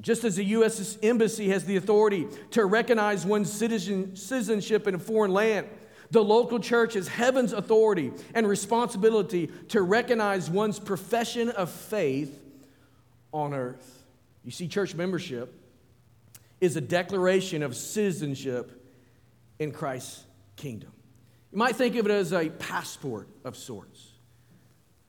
[0.00, 0.98] Just as the U.S.
[1.02, 5.68] Embassy has the authority to recognize one's citizen, citizenship in a foreign land,
[6.10, 12.42] the local church has heaven's authority and responsibility to recognize one's profession of faith
[13.32, 14.04] on earth.
[14.44, 15.54] You see, church membership
[16.60, 18.72] is a declaration of citizenship
[19.60, 20.24] in Christ's
[20.56, 20.90] kingdom.
[21.52, 24.06] You might think of it as a passport of sorts.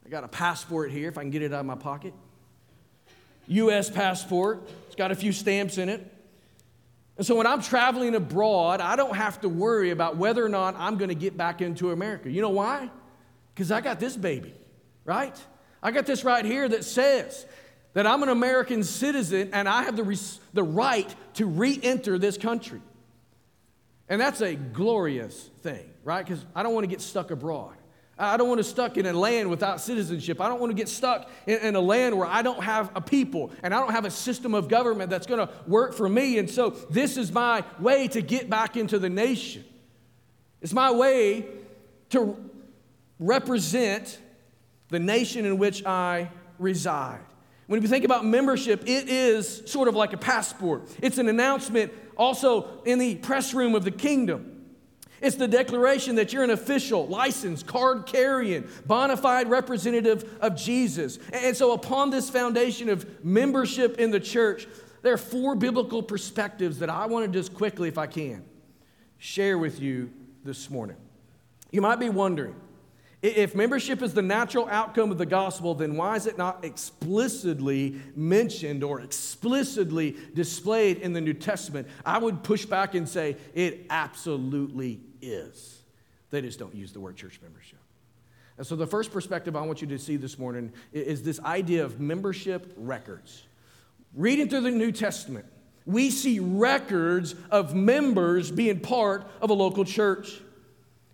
[0.05, 2.13] I got a passport here, if I can get it out of my pocket.
[3.47, 3.89] U.S.
[3.89, 4.67] passport.
[4.87, 6.05] It's got a few stamps in it.
[7.17, 10.75] And so when I'm traveling abroad, I don't have to worry about whether or not
[10.77, 12.31] I'm going to get back into America.
[12.31, 12.89] You know why?
[13.53, 14.55] Because I got this baby,
[15.05, 15.37] right?
[15.83, 17.45] I got this right here that says
[17.93, 22.17] that I'm an American citizen and I have the, res- the right to re enter
[22.17, 22.81] this country.
[24.11, 26.25] And that's a glorious thing, right?
[26.25, 27.77] Because I don't want to get stuck abroad.
[28.19, 30.41] I don't want to stuck in a land without citizenship.
[30.41, 32.99] I don't want to get stuck in, in, a land where I don't have a
[32.99, 36.39] people and I don't have a system of government that's going to work for me.
[36.39, 39.63] And so this is my way to get back into the nation.
[40.59, 41.45] It's my way
[42.09, 42.37] to
[43.17, 44.19] represent
[44.89, 47.21] the nation in which I reside.
[47.71, 50.89] When we think about membership, it is sort of like a passport.
[51.01, 54.65] It's an announcement also in the press room of the kingdom.
[55.21, 61.17] It's the declaration that you're an official, licensed, card carrying, bona fide representative of Jesus.
[61.31, 64.67] And so, upon this foundation of membership in the church,
[65.01, 68.43] there are four biblical perspectives that I want to just quickly, if I can,
[69.17, 70.11] share with you
[70.43, 70.97] this morning.
[71.71, 72.55] You might be wondering
[73.21, 78.01] if membership is the natural outcome of the gospel, then why is it not explicitly
[78.15, 81.87] mentioned or explicitly displayed in the New Testament?
[82.03, 85.79] I would push back and say it absolutely is.
[86.31, 87.77] They just don't use the word church membership.
[88.57, 91.85] And so, the first perspective I want you to see this morning is this idea
[91.85, 93.43] of membership records.
[94.15, 95.45] Reading through the New Testament,
[95.85, 100.41] we see records of members being part of a local church.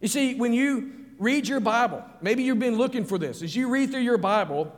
[0.02, 3.42] You see, when you read your Bible, maybe you've been looking for this.
[3.42, 4.74] As you read through your Bible,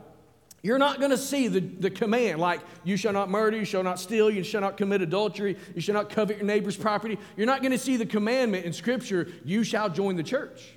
[0.62, 3.82] you're not going to see the, the command like, you shall not murder, you shall
[3.82, 7.18] not steal, you shall not commit adultery, you shall not covet your neighbor's property.
[7.36, 10.74] You're not going to see the commandment in Scripture, you shall join the church.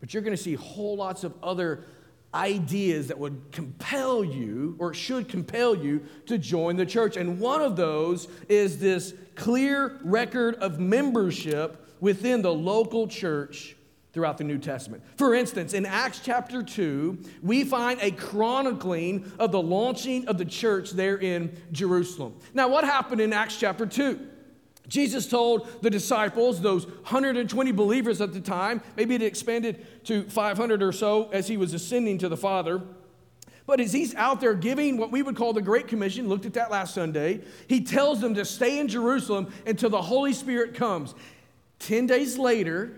[0.00, 1.84] But you're going to see whole lots of other
[2.32, 7.16] ideas that would compel you or should compel you to join the church.
[7.16, 13.76] And one of those is this clear record of membership within the local church
[14.12, 15.02] throughout the New Testament.
[15.16, 20.44] For instance, in Acts chapter 2, we find a chronicling of the launching of the
[20.44, 22.36] church there in Jerusalem.
[22.54, 24.18] Now, what happened in Acts chapter 2?
[24.88, 30.82] Jesus told the disciples, those 120 believers at the time, maybe it expanded to 500
[30.82, 32.80] or so as he was ascending to the Father.
[33.66, 36.54] But as he's out there giving what we would call the Great Commission, looked at
[36.54, 41.14] that last Sunday, he tells them to stay in Jerusalem until the Holy Spirit comes.
[41.80, 42.96] 10 days later,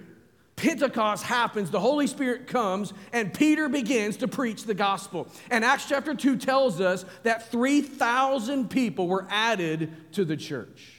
[0.61, 5.27] Pentecost happens, the Holy Spirit comes, and Peter begins to preach the gospel.
[5.51, 10.99] And Acts chapter 2 tells us that 3,000 people were added to the church.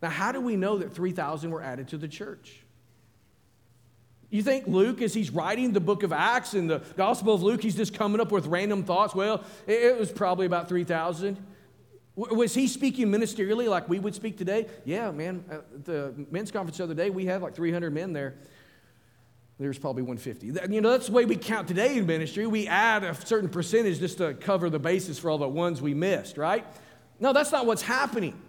[0.00, 2.60] Now, how do we know that 3,000 were added to the church?
[4.30, 7.64] You think Luke, as he's writing the book of Acts and the Gospel of Luke,
[7.64, 9.12] he's just coming up with random thoughts?
[9.12, 11.36] Well, it was probably about 3,000.
[12.16, 14.68] Was he speaking ministerially like we would speak today?
[14.84, 15.44] Yeah, man.
[15.50, 18.34] At the men's conference the other day, we had like 300 men there.
[19.58, 20.72] There's probably 150.
[20.72, 22.46] You know, that's the way we count today in ministry.
[22.46, 25.94] We add a certain percentage just to cover the basis for all the ones we
[25.94, 26.64] missed, right?
[27.18, 28.40] No, that's not what's happening.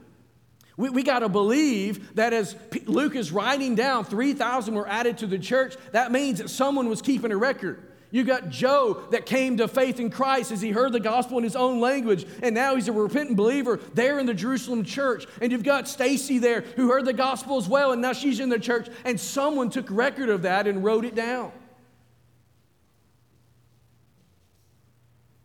[0.77, 5.27] We, we got to believe that as Luke is writing down, 3,000 were added to
[5.27, 5.75] the church.
[5.91, 7.83] That means that someone was keeping a record.
[8.15, 11.43] You got Joe that came to faith in Christ as he heard the gospel in
[11.43, 15.25] his own language, and now he's a repentant believer there in the Jerusalem church.
[15.41, 18.47] And you've got Stacy there who heard the gospel as well, and now she's in
[18.47, 21.51] the church, and someone took record of that and wrote it down.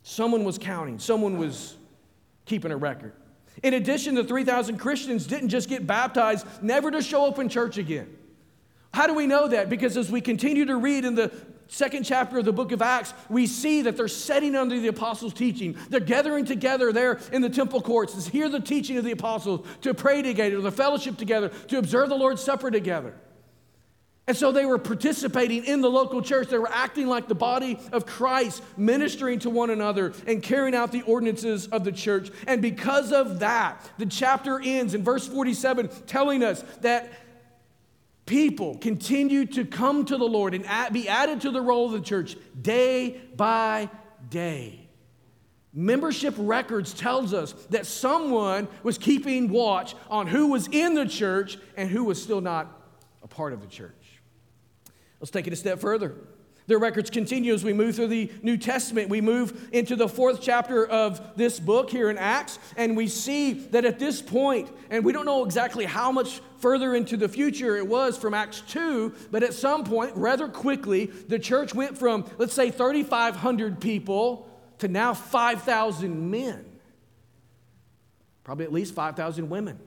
[0.03, 1.75] Someone was counting, someone was
[2.45, 3.11] keeping a record.
[3.63, 7.77] In addition, the 3,000 Christians didn't just get baptized, never to show up in church
[7.77, 8.15] again.
[8.93, 9.69] How do we know that?
[9.69, 11.33] Because as we continue to read in the
[11.71, 15.33] second chapter of the book of Acts, we see that they're setting under the apostles'
[15.33, 15.77] teaching.
[15.89, 19.65] They're gathering together there in the temple courts to hear the teaching of the apostles,
[19.81, 23.15] to pray together, to fellowship together, to observe the Lord's Supper together.
[24.27, 26.49] And so they were participating in the local church.
[26.49, 30.91] They were acting like the body of Christ, ministering to one another and carrying out
[30.91, 32.29] the ordinances of the church.
[32.47, 37.11] And because of that, the chapter ends in verse 47 telling us that
[38.25, 42.01] people continue to come to the Lord and be added to the roll of the
[42.01, 43.89] church day by
[44.29, 44.87] day.
[45.73, 51.57] Membership records tells us that someone was keeping watch on who was in the church
[51.77, 52.67] and who was still not
[53.23, 53.93] a part of the church.
[55.19, 56.15] Let's take it a step further.
[56.67, 59.09] The records continue as we move through the New Testament.
[59.09, 63.53] We move into the fourth chapter of this book here in Acts, and we see
[63.53, 67.75] that at this point, and we don't know exactly how much further into the future
[67.75, 72.25] it was from Acts 2, but at some point, rather quickly, the church went from,
[72.37, 74.47] let's say, 3,500 people
[74.79, 76.65] to now 5,000 men.
[78.43, 79.79] Probably at least 5,000 women.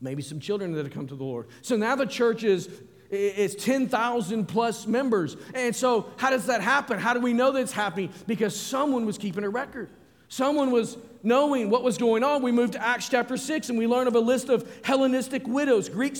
[0.00, 1.48] Maybe some children that have come to the Lord.
[1.62, 2.68] So now the church is
[3.10, 5.36] it's 10,000 plus members.
[5.54, 6.98] And so, how does that happen?
[6.98, 8.10] How do we know that it's happening?
[8.26, 9.90] Because someone was keeping a record.
[10.28, 12.42] Someone was knowing what was going on.
[12.42, 15.88] We move to Acts chapter 6 and we learn of a list of Hellenistic widows,
[15.88, 16.16] Greek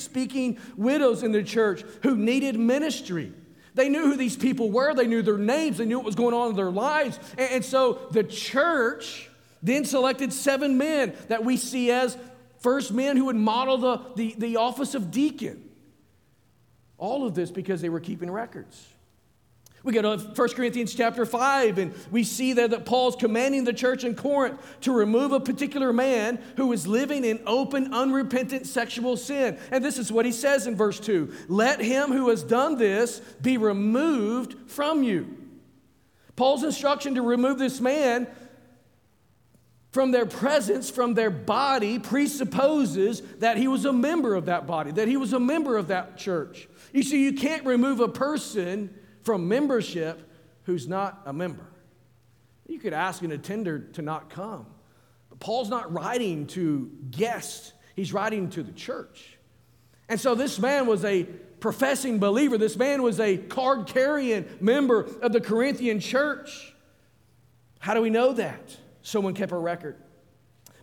[0.00, 3.32] speaking widows in the church who needed ministry.
[3.74, 6.34] They knew who these people were, they knew their names, they knew what was going
[6.34, 7.18] on in their lives.
[7.38, 9.30] And, so the church
[9.62, 12.18] then selected seven men that we see as
[12.58, 15.70] first men who would model the, the, the office of deacon.
[16.96, 18.84] All of this because they were keeping records.
[19.84, 23.72] We go to 1 Corinthians chapter 5, and we see there that Paul's commanding the
[23.72, 29.16] church in Corinth to remove a particular man who was living in open, unrepentant sexual
[29.16, 29.58] sin.
[29.70, 33.20] And this is what he says in verse 2 Let him who has done this
[33.40, 35.36] be removed from you.
[36.34, 38.26] Paul's instruction to remove this man
[39.92, 44.90] from their presence, from their body, presupposes that he was a member of that body,
[44.92, 46.68] that he was a member of that church.
[46.92, 48.94] You see, you can't remove a person
[49.28, 50.26] from membership
[50.62, 51.66] who's not a member.
[52.66, 54.64] You could ask an attender to not come.
[55.28, 59.36] But Paul's not writing to guests, he's writing to the church.
[60.08, 61.24] And so this man was a
[61.60, 62.56] professing believer.
[62.56, 66.72] This man was a card carrying member of the Corinthian church.
[67.80, 68.78] How do we know that?
[69.02, 69.96] Someone kept a record.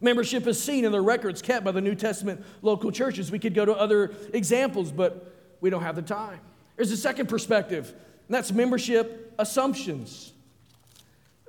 [0.01, 3.31] Membership is seen in the records kept by the New Testament local churches.
[3.31, 6.39] We could go to other examples, but we don't have the time.
[6.75, 7.91] There's a second perspective,
[8.27, 10.33] and that's membership assumptions.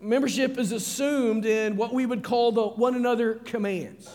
[0.01, 4.11] Membership is assumed in what we would call the one another commands.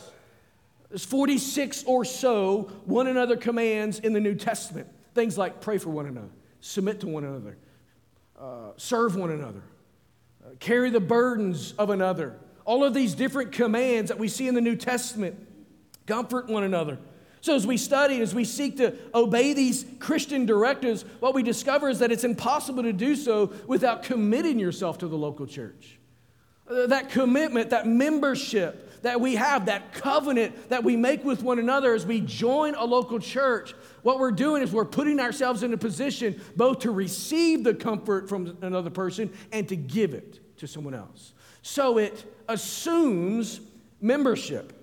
[0.89, 4.88] There's 46 or so one another commands in the New Testament.
[5.16, 7.57] Things like pray for one another, submit to one another,
[8.39, 9.64] uh, serve one another,
[10.45, 12.38] uh, carry the burdens of another.
[12.64, 15.36] All of these different commands that we see in the New Testament
[16.05, 16.99] comfort one another.
[17.41, 21.89] So, as we study, as we seek to obey these Christian directives, what we discover
[21.89, 25.97] is that it's impossible to do so without committing yourself to the local church.
[26.69, 31.57] Uh, that commitment, that membership that we have, that covenant that we make with one
[31.57, 33.73] another as we join a local church,
[34.03, 38.29] what we're doing is we're putting ourselves in a position both to receive the comfort
[38.29, 41.33] from another person and to give it to someone else.
[41.63, 43.61] So it assumes
[43.99, 44.80] membership.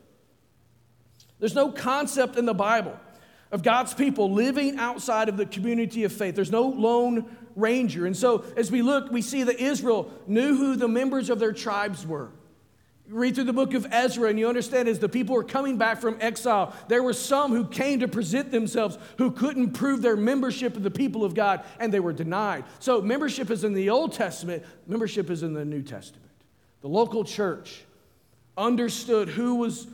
[1.39, 2.99] There's no concept in the Bible
[3.51, 6.35] of God's people living outside of the community of faith.
[6.35, 7.25] There's no lone
[7.57, 8.07] ranger.
[8.07, 11.53] And so as we look, we see that Israel knew who the members of their
[11.53, 12.31] tribes were.
[13.09, 16.01] read through the book of Ezra and you understand as the people were coming back
[16.01, 20.77] from exile, there were some who came to present themselves who couldn't prove their membership
[20.77, 22.65] of the people of God and they were denied.
[22.81, 26.31] So membership is in the Old Testament, membership is in the New Testament.
[26.83, 27.83] The local church
[28.57, 29.87] understood who was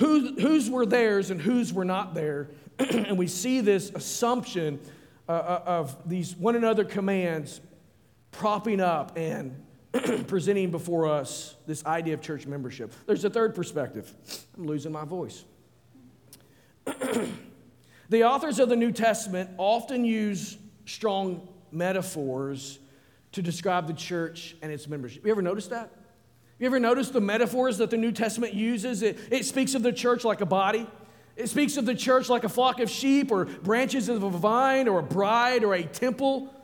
[0.00, 2.48] who, whose were theirs and whose were not there.
[2.78, 4.80] and we see this assumption
[5.28, 7.60] uh, uh, of these one another commands
[8.32, 9.62] propping up and
[10.26, 12.92] presenting before us this idea of church membership.
[13.06, 14.12] There's a third perspective.
[14.56, 15.44] I'm losing my voice.
[18.08, 22.78] the authors of the New Testament often use strong metaphors
[23.32, 25.24] to describe the church and its membership.
[25.26, 25.90] You ever notice that?
[26.60, 29.02] You ever notice the metaphors that the New Testament uses?
[29.02, 30.86] It, it speaks of the church like a body.
[31.34, 34.86] It speaks of the church like a flock of sheep or branches of a vine
[34.86, 36.54] or a bride or a temple.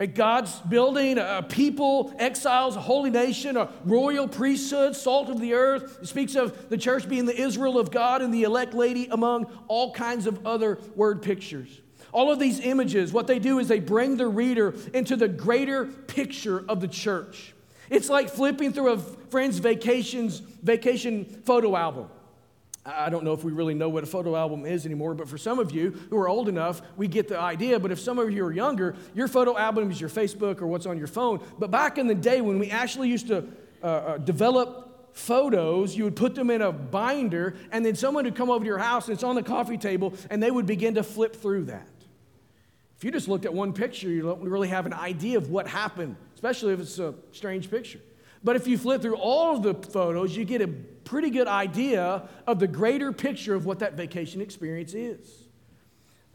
[0.00, 5.54] A God's building, a people, exiles, a holy nation, a royal priesthood, salt of the
[5.54, 6.00] earth.
[6.02, 9.46] It speaks of the church being the Israel of God and the elect lady among
[9.68, 11.80] all kinds of other word pictures.
[12.10, 15.84] All of these images, what they do is they bring the reader into the greater
[15.84, 17.54] picture of the church.
[17.90, 22.08] It's like flipping through a friend's vacations, vacation photo album.
[22.86, 25.38] I don't know if we really know what a photo album is anymore, but for
[25.38, 27.78] some of you who are old enough, we get the idea.
[27.78, 30.84] But if some of you are younger, your photo album is your Facebook or what's
[30.84, 31.42] on your phone.
[31.58, 33.46] But back in the day when we actually used to
[33.82, 38.34] uh, uh, develop photos, you would put them in a binder, and then someone would
[38.34, 40.96] come over to your house and it's on the coffee table, and they would begin
[40.96, 41.88] to flip through that.
[42.98, 45.66] If you just looked at one picture, you don't really have an idea of what
[45.66, 48.00] happened especially if it's a strange picture.
[48.42, 52.28] But if you flip through all of the photos, you get a pretty good idea
[52.46, 55.44] of the greater picture of what that vacation experience is.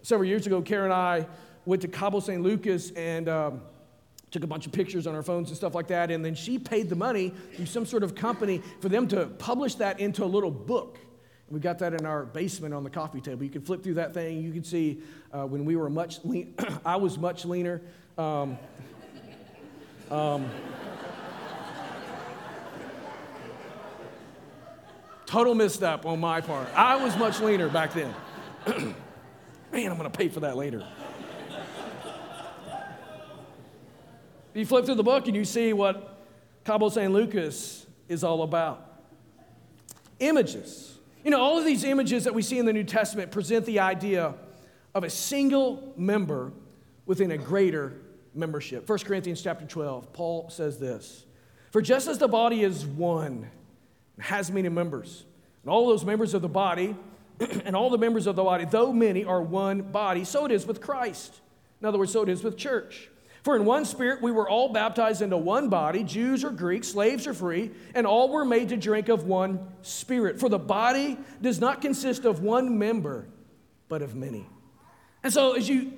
[0.02, 1.28] Several years ago, Karen and I
[1.66, 3.62] went to Cabo San Lucas and um,
[4.32, 6.10] took a bunch of pictures on our phones and stuff like that.
[6.10, 9.76] And then she paid the money to some sort of company for them to publish
[9.76, 10.98] that into a little book.
[11.52, 13.44] We got that in our basement on the coffee table.
[13.44, 14.42] You can flip through that thing.
[14.42, 17.84] You can see uh, when we were much lean, I was much leaner.
[18.18, 18.58] Um,
[20.12, 20.50] um,
[25.26, 26.68] total misstep on my part.
[26.76, 28.14] I was much leaner back then.
[29.72, 30.86] Man, I'm going to pay for that later.
[34.56, 36.26] you flip through the book and you see what
[36.66, 39.04] Cabo San Lucas is all about
[40.20, 40.98] images.
[41.24, 43.80] You know, all of these images that we see in the New Testament present the
[43.80, 44.34] idea
[44.96, 46.52] of a single member
[47.06, 47.94] within a greater
[48.34, 48.88] membership.
[48.88, 51.26] 1 Corinthians chapter 12, Paul says this
[51.72, 53.50] For just as the body is one,
[54.16, 55.26] and has many members,
[55.64, 56.96] and all those members of the body,
[57.40, 60.66] and all the members of the body, though many, are one body, so it is
[60.66, 61.40] with Christ.
[61.82, 63.10] In other words, so it is with church.
[63.44, 67.26] For in one spirit we were all baptized into one body, Jews or Greeks, slaves
[67.26, 70.40] or free, and all were made to drink of one spirit.
[70.40, 73.28] For the body does not consist of one member,
[73.88, 74.46] but of many.
[75.24, 75.94] And so as you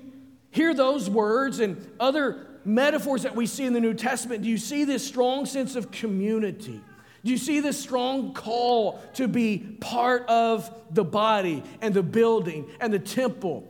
[0.52, 4.58] hear those words and other metaphors that we see in the New Testament, do you
[4.58, 6.80] see this strong sense of community?
[7.24, 12.68] Do you see this strong call to be part of the body and the building
[12.80, 13.68] and the temple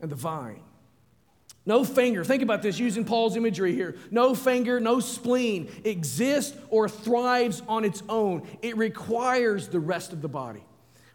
[0.00, 0.62] and the vine?
[1.66, 3.96] No finger, think about this using Paul's imagery here.
[4.10, 8.46] No finger, no spleen exists or thrives on its own.
[8.62, 10.64] It requires the rest of the body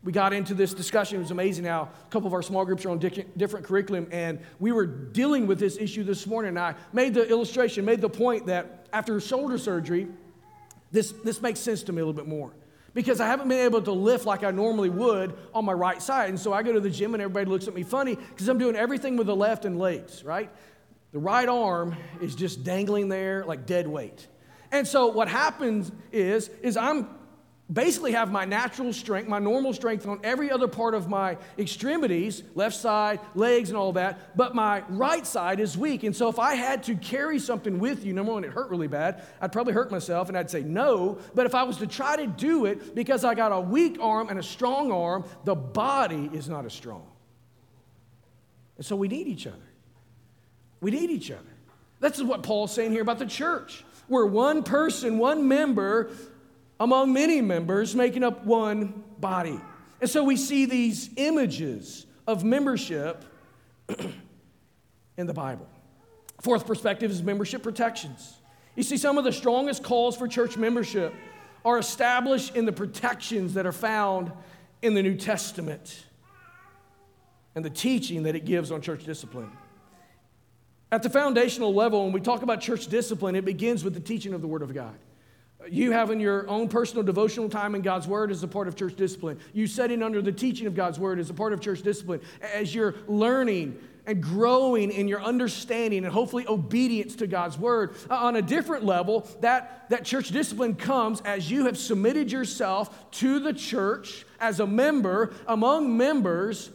[0.05, 1.17] we got into this discussion.
[1.17, 4.39] It was amazing how a couple of our small groups are on different curriculum, and
[4.59, 6.49] we were dealing with this issue this morning.
[6.49, 10.07] And I made the illustration, made the point that after shoulder surgery,
[10.91, 12.53] this, this makes sense to me a little bit more.
[12.95, 16.29] because I haven't been able to lift like I normally would on my right side.
[16.29, 18.57] And so I go to the gym and everybody looks at me funny because I'm
[18.57, 20.49] doing everything with the left and legs, right?
[21.11, 24.27] The right arm is just dangling there like dead weight.
[24.71, 27.09] And so what happens is, is I'm
[27.71, 32.43] basically have my natural strength, my normal strength on every other part of my extremities,
[32.53, 36.03] left side, legs, and all that, but my right side is weak.
[36.03, 38.87] And so if I had to carry something with you, number one, it hurt really
[38.87, 41.17] bad, I'd probably hurt myself and I'd say no.
[41.33, 44.29] But if I was to try to do it because I got a weak arm
[44.29, 47.07] and a strong arm, the body is not as strong.
[48.77, 49.57] And so we need each other.
[50.81, 51.41] We need each other.
[51.99, 53.83] That's what Paul's saying here about the church.
[54.07, 56.11] We're one person, one member
[56.79, 59.59] among many members making up one body.
[60.01, 63.23] And so we see these images of membership
[65.17, 65.67] in the Bible.
[66.41, 68.35] Fourth perspective is membership protections.
[68.75, 71.13] You see, some of the strongest calls for church membership
[71.63, 74.31] are established in the protections that are found
[74.81, 76.05] in the New Testament
[77.55, 79.49] and the teaching that it gives on church discipline.
[80.91, 84.33] At the foundational level, when we talk about church discipline, it begins with the teaching
[84.33, 84.95] of the Word of God.
[85.69, 88.95] You having your own personal devotional time in God's Word is a part of church
[88.95, 89.39] discipline.
[89.53, 92.21] You setting under the teaching of God's Word is a part of church discipline.
[92.41, 98.15] As you're learning and growing in your understanding and hopefully obedience to God's Word uh,
[98.15, 103.39] on a different level, that, that church discipline comes as you have submitted yourself to
[103.39, 106.69] the church as a member among members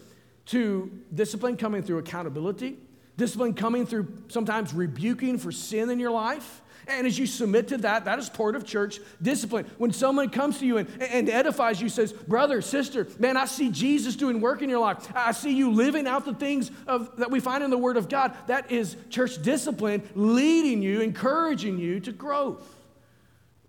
[0.46, 2.76] to discipline coming through accountability,
[3.16, 7.78] discipline coming through sometimes rebuking for sin in your life and as you submit to
[7.78, 9.66] that, that is part of church discipline.
[9.78, 13.70] When someone comes to you and, and edifies you, says, Brother, sister, man, I see
[13.70, 15.10] Jesus doing work in your life.
[15.14, 18.08] I see you living out the things of, that we find in the Word of
[18.08, 18.36] God.
[18.46, 22.76] That is church discipline leading you, encouraging you to growth.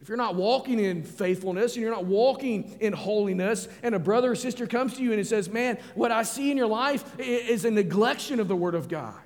[0.01, 4.31] If you're not walking in faithfulness and you're not walking in holiness, and a brother
[4.31, 7.65] or sister comes to you and says, Man, what I see in your life is
[7.65, 9.19] a neglection of the Word of God.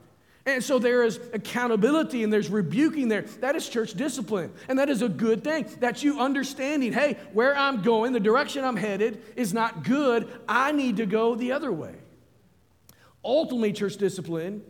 [0.47, 3.23] And so there is accountability and there's rebuking there.
[3.41, 4.51] That is church discipline.
[4.69, 5.65] And that is a good thing.
[5.79, 10.31] That you understanding, hey, where I'm going, the direction I'm headed is not good.
[10.47, 11.95] I need to go the other way.
[13.23, 14.61] Ultimately, church discipline,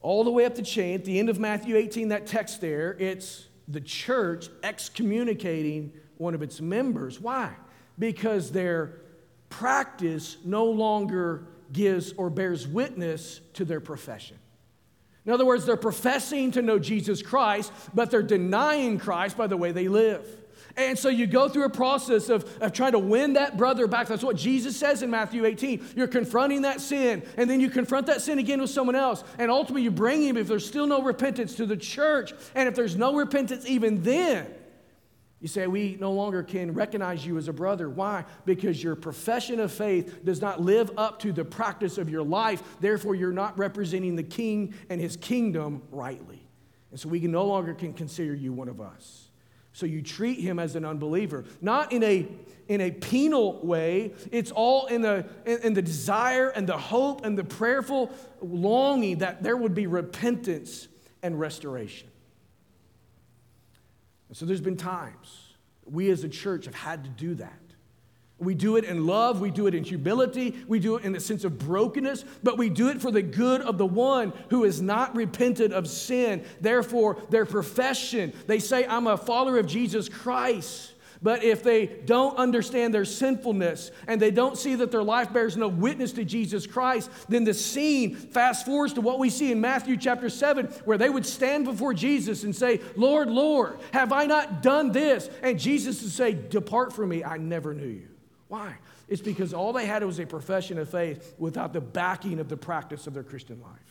[0.00, 2.96] all the way up the chain, at the end of Matthew 18, that text there,
[2.98, 7.20] it's the church excommunicating one of its members.
[7.20, 7.52] Why?
[7.98, 9.02] Because their
[9.50, 14.36] practice no longer gives or bears witness to their profession.
[15.26, 19.56] In other words, they're professing to know Jesus Christ, but they're denying Christ by the
[19.56, 20.26] way they live.
[20.76, 24.06] And so you go through a process of, of trying to win that brother back.
[24.06, 25.90] That's what Jesus says in Matthew 18.
[25.96, 29.24] You're confronting that sin, and then you confront that sin again with someone else.
[29.38, 32.32] And ultimately, you bring him, if there's still no repentance, to the church.
[32.54, 34.46] And if there's no repentance even then,
[35.40, 37.88] you say, We no longer can recognize you as a brother.
[37.88, 38.24] Why?
[38.44, 42.62] Because your profession of faith does not live up to the practice of your life.
[42.80, 46.46] Therefore, you're not representing the king and his kingdom rightly.
[46.90, 49.28] And so we can no longer can consider you one of us.
[49.72, 52.26] So you treat him as an unbeliever, not in a,
[52.68, 54.12] in a penal way.
[54.32, 58.10] It's all in the, in, in the desire and the hope and the prayerful
[58.42, 60.88] longing that there would be repentance
[61.22, 62.10] and restoration.
[64.30, 65.48] And so there's been times
[65.84, 67.58] we as a church have had to do that.
[68.38, 71.20] We do it in love, we do it in humility, we do it in a
[71.20, 74.80] sense of brokenness, but we do it for the good of the one who has
[74.80, 76.42] not repented of sin.
[76.60, 80.94] Therefore, their profession, they say, I'm a follower of Jesus Christ.
[81.22, 85.56] But if they don't understand their sinfulness and they don't see that their life bears
[85.56, 89.60] no witness to Jesus Christ, then the scene fast forwards to what we see in
[89.60, 94.24] Matthew chapter 7, where they would stand before Jesus and say, Lord, Lord, have I
[94.24, 95.28] not done this?
[95.42, 98.08] And Jesus would say, Depart from me, I never knew you.
[98.48, 98.76] Why?
[99.06, 102.56] It's because all they had was a profession of faith without the backing of the
[102.56, 103.89] practice of their Christian life.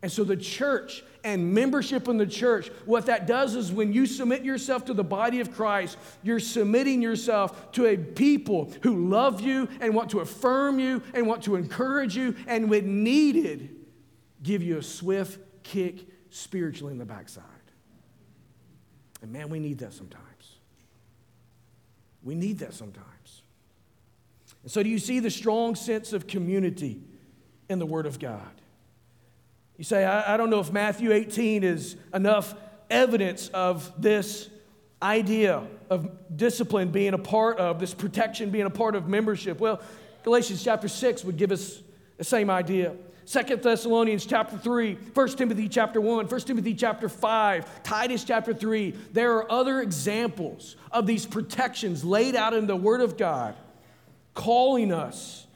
[0.00, 4.06] And so, the church and membership in the church, what that does is when you
[4.06, 9.40] submit yourself to the body of Christ, you're submitting yourself to a people who love
[9.40, 13.74] you and want to affirm you and want to encourage you and, when needed,
[14.42, 17.44] give you a swift kick spiritually in the backside.
[19.20, 20.22] And man, we need that sometimes.
[22.22, 23.42] We need that sometimes.
[24.62, 27.00] And so, do you see the strong sense of community
[27.68, 28.60] in the Word of God?
[29.78, 32.54] You say, I, I don't know if Matthew 18 is enough
[32.90, 34.50] evidence of this
[35.00, 39.60] idea of discipline being a part of, this protection being a part of membership.
[39.60, 39.80] Well,
[40.24, 41.80] Galatians chapter 6 would give us
[42.16, 42.96] the same idea.
[43.24, 48.90] Second Thessalonians chapter 3, 1 Timothy chapter 1, 1 Timothy chapter 5, Titus chapter 3.
[49.12, 53.54] There are other examples of these protections laid out in the Word of God,
[54.34, 55.46] calling us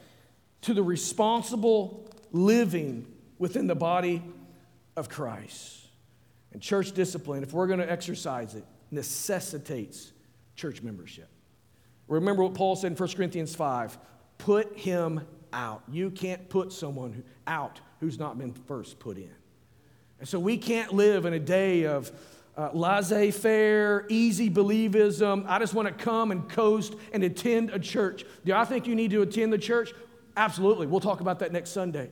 [0.60, 3.06] to the responsible living
[3.43, 4.22] within the body
[4.95, 5.80] of Christ.
[6.53, 10.12] And church discipline, if we're going to exercise it, necessitates
[10.55, 11.28] church membership.
[12.07, 13.99] Remember what Paul said in 1 Corinthians 5
[14.38, 15.82] put him out.
[15.90, 19.34] You can't put someone out who's not been first put in.
[20.20, 22.12] And so we can't live in a day of
[22.57, 25.47] uh, laissez faire, easy believism.
[25.49, 28.24] I just want to come and coast and attend a church.
[28.45, 29.93] Do I think you need to attend the church?
[30.36, 30.86] Absolutely.
[30.86, 32.09] We'll talk about that next Sunday.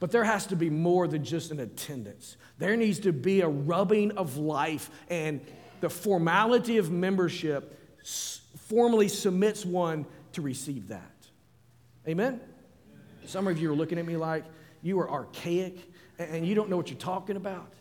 [0.00, 2.36] But there has to be more than just an attendance.
[2.58, 5.40] There needs to be a rubbing of life, and
[5.80, 7.78] the formality of membership
[8.68, 11.10] formally submits one to receive that.
[12.06, 12.40] Amen?
[13.24, 14.44] Some of you are looking at me like
[14.82, 15.78] you are archaic
[16.18, 17.72] and you don't know what you're talking about.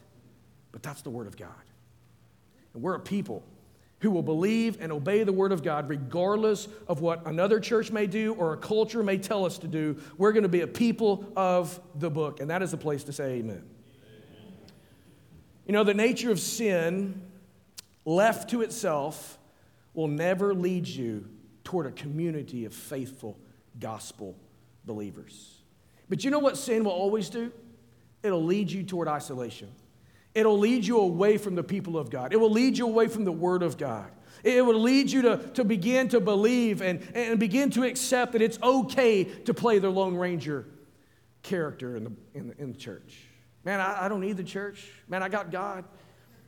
[0.72, 1.50] But that's the Word of God.
[2.74, 3.44] And we're a people
[4.04, 8.06] who will believe and obey the Word of God regardless of what another church may
[8.06, 9.98] do or a culture may tell us to do.
[10.18, 12.42] We're going to be a people of the book.
[12.42, 13.64] And that is the place to say amen.
[13.64, 14.52] amen.
[15.66, 17.22] You know, the nature of sin
[18.04, 19.40] left to itself
[19.94, 21.30] will never lead you
[21.64, 23.40] toward a community of faithful
[23.80, 24.36] gospel
[24.84, 25.62] believers.
[26.10, 27.54] But you know what sin will always do?
[28.22, 29.70] It'll lead you toward isolation.
[30.36, 32.34] It'll lead you away from the people of God.
[32.34, 34.12] It will lead you away from the Word of God.
[34.44, 38.42] It will lead you to, to begin to believe and, and begin to accept that
[38.42, 40.66] it's okay to play the Lone Ranger
[41.44, 43.16] character in the, in the, in the church.
[43.64, 44.90] Man, I, I don't need the church.
[45.08, 45.86] Man, I got God.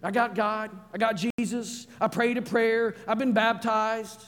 [0.03, 0.71] I got God.
[0.93, 1.87] I got Jesus.
[2.01, 2.95] I prayed a prayer.
[3.07, 4.23] I've been baptized.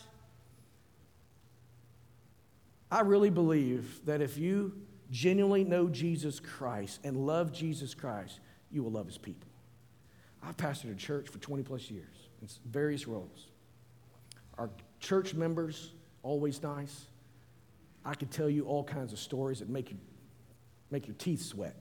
[2.90, 4.74] I really believe that if you
[5.12, 8.40] genuinely know Jesus Christ and love Jesus Christ,
[8.72, 9.47] you will love his people.
[10.44, 13.48] I've pastored a church for 20 plus years in various roles.
[14.58, 14.70] Our
[15.00, 15.92] church members,
[16.24, 17.06] always nice.
[18.06, 19.98] I could tell you all kinds of stories that make you
[20.90, 21.76] make your teeth sweat.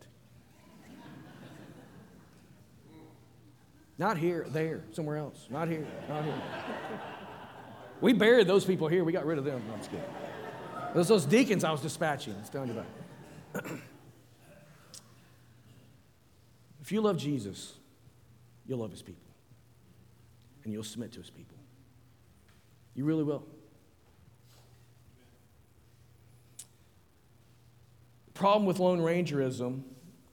[3.99, 5.47] not here, there, somewhere else.
[5.51, 6.43] Not here, not here.
[8.01, 9.05] we buried those people here.
[9.05, 9.63] We got rid of them.
[9.69, 10.05] No, I'm just kidding.
[10.95, 12.35] Those those deacons I was dispatching.
[12.35, 12.87] I was telling you about.
[16.83, 17.75] if you love Jesus,
[18.67, 19.23] you'll love his people.
[20.65, 21.57] And you'll submit to his people.
[22.95, 23.45] You really will.
[28.27, 29.83] The problem with Lone Rangerism,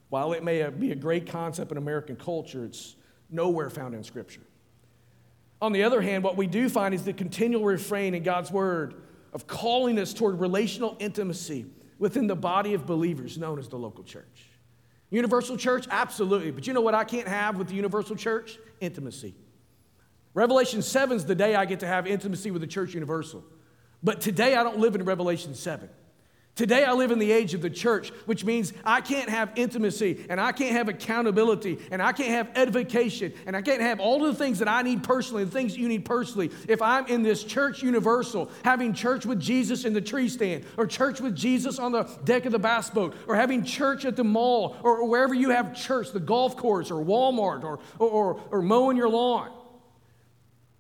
[0.10, 2.96] while it may be a great concept in American culture, it's
[3.30, 4.42] nowhere found in Scripture.
[5.62, 8.96] On the other hand, what we do find is the continual refrain in God's Word
[9.34, 11.66] of calling us toward relational intimacy
[12.00, 14.53] within the body of believers known as the local church.
[15.14, 15.86] Universal church?
[15.91, 16.49] Absolutely.
[16.49, 18.57] But you know what I can't have with the universal church?
[18.82, 19.36] Intimacy.
[20.34, 23.43] Revelation 7 is the day I get to have intimacy with the church universal.
[24.01, 25.88] But today I don't live in Revelation 7.
[26.56, 30.24] Today, I live in the age of the church, which means I can't have intimacy
[30.30, 34.20] and I can't have accountability and I can't have edification and I can't have all
[34.20, 36.51] the things that I need personally, the things you need personally.
[36.68, 40.86] If I'm in this church universal, having church with Jesus in the tree stand, or
[40.86, 44.24] church with Jesus on the deck of the bass boat, or having church at the
[44.24, 48.62] mall, or wherever you have church, the golf course, or Walmart, or, or, or, or
[48.62, 49.49] mowing your lawn.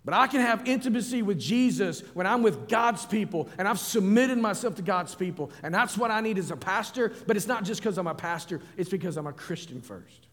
[0.05, 4.37] But I can have intimacy with Jesus when I'm with God's people and I've submitted
[4.37, 5.51] myself to God's people.
[5.63, 7.13] And that's what I need as a pastor.
[7.25, 10.27] But it's not just because I'm a pastor, it's because I'm a Christian first.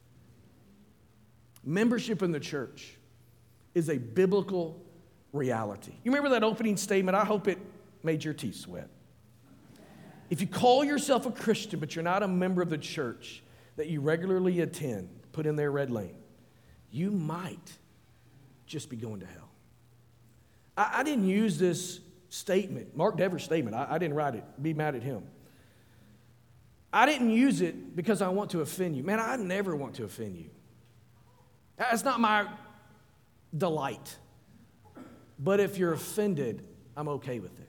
[1.64, 2.96] Membership in the church
[3.74, 4.82] is a biblical
[5.32, 5.92] reality.
[6.02, 7.16] You remember that opening statement?
[7.16, 7.58] I hope it
[8.02, 8.88] made your teeth sweat.
[10.30, 13.42] If you call yourself a Christian, but you're not a member of the church
[13.76, 16.16] that you regularly attend, put in their red lane,
[16.90, 17.78] you might
[18.66, 19.39] just be going to hell.
[20.80, 22.00] I, I didn't use this
[22.30, 23.76] statement, Mark Dever's statement.
[23.76, 24.44] I, I didn't write it.
[24.62, 25.24] Be mad at him.
[26.92, 29.02] I didn't use it because I want to offend you.
[29.02, 30.50] Man, I never want to offend you.
[31.76, 32.48] That's not my
[33.56, 34.16] delight.
[35.38, 36.64] But if you're offended,
[36.96, 37.68] I'm okay with it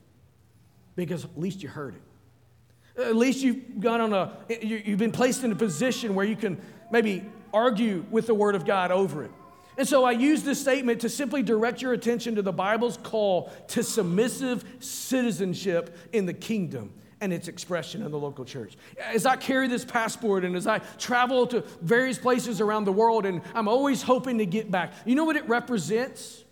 [0.96, 3.02] because at least you heard it.
[3.02, 6.60] At least you've gone on a, you've been placed in a position where you can
[6.90, 9.30] maybe argue with the Word of God over it.
[9.76, 13.50] And so I use this statement to simply direct your attention to the Bible's call
[13.68, 16.92] to submissive citizenship in the kingdom
[17.22, 18.76] and its expression in the local church.
[19.00, 23.24] As I carry this passport and as I travel to various places around the world,
[23.24, 26.44] and I'm always hoping to get back, you know what it represents?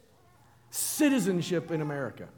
[0.70, 2.28] Citizenship in America.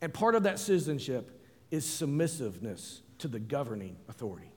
[0.00, 4.52] And part of that citizenship is submissiveness to the governing authority.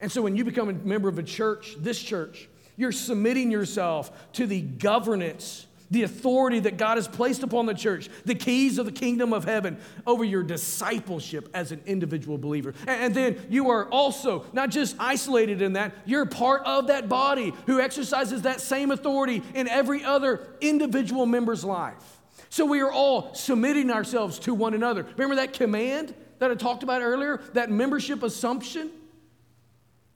[0.00, 4.10] And so when you become a member of a church, this church, you're submitting yourself
[4.34, 8.86] to the governance, the authority that God has placed upon the church, the keys of
[8.86, 12.74] the kingdom of heaven over your discipleship as an individual believer.
[12.86, 17.52] And then you are also not just isolated in that, you're part of that body
[17.66, 22.20] who exercises that same authority in every other individual member's life.
[22.48, 25.04] So we are all submitting ourselves to one another.
[25.16, 28.90] Remember that command that I talked about earlier, that membership assumption?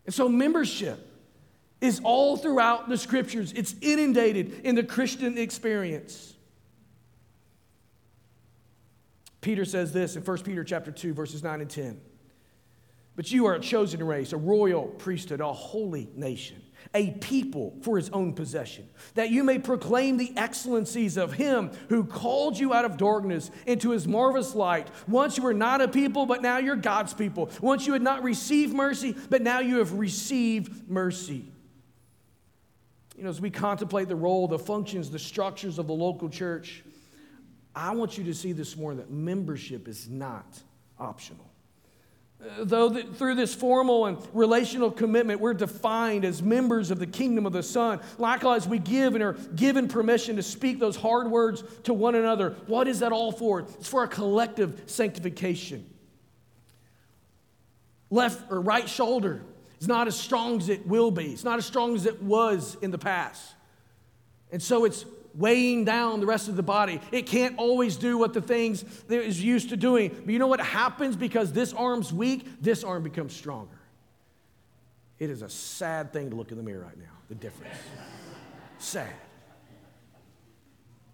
[0.07, 1.07] And so membership
[1.81, 3.53] is all throughout the scriptures.
[3.53, 6.35] It's inundated in the Christian experience.
[9.41, 12.01] Peter says this in 1 Peter chapter 2 verses 9 and 10.
[13.17, 16.63] But you are a chosen race, a royal priesthood, a holy nation,
[16.95, 22.05] a people for his own possession, that you may proclaim the excellencies of him who
[22.05, 24.89] called you out of darkness into his marvelous light.
[25.07, 27.51] Once you were not a people, but now you're God's people.
[27.61, 31.50] Once you had not received mercy, but now you have received mercy.
[33.21, 36.83] You know, as we contemplate the role, the functions, the structures of the local church,
[37.75, 40.59] I want you to see this morning that membership is not
[40.99, 41.45] optional.
[42.43, 47.07] Uh, though the, through this formal and relational commitment, we're defined as members of the
[47.07, 48.01] kingdom of the Son.
[48.17, 52.57] Likewise, we give and are given permission to speak those hard words to one another.
[52.69, 53.61] What is that all for?
[53.61, 55.85] It's for a collective sanctification.
[58.09, 59.43] Left or right shoulder
[59.81, 61.33] it's not as strong as it will be.
[61.33, 63.55] It's not as strong as it was in the past.
[64.53, 67.01] And so it's weighing down the rest of the body.
[67.11, 70.11] It can't always do what the things that it is used to doing.
[70.11, 72.61] But you know what happens because this arm's weak?
[72.61, 73.79] This arm becomes stronger.
[75.19, 77.79] It is a sad thing to look in the mirror right now, the difference.
[78.79, 79.09] Sad.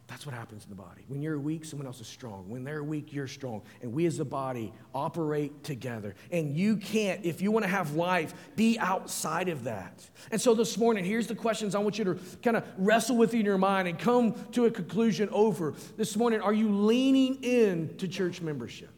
[0.09, 1.05] That's what happens in the body.
[1.09, 2.49] When you're weak, someone else is strong.
[2.49, 3.63] When they're weak, you're strong.
[3.83, 6.15] And we as a body operate together.
[6.31, 10.09] And you can't, if you want to have life, be outside of that.
[10.31, 13.35] And so this morning, here's the questions I want you to kind of wrestle with
[13.35, 15.75] in your mind and come to a conclusion over.
[15.97, 18.91] This morning, are you leaning in to church membership?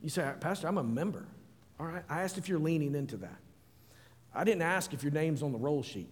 [0.00, 1.26] You say, Pastor, I'm a member.
[1.80, 3.40] All right, I asked if you're leaning into that.
[4.32, 6.10] I didn't ask if your name's on the roll sheet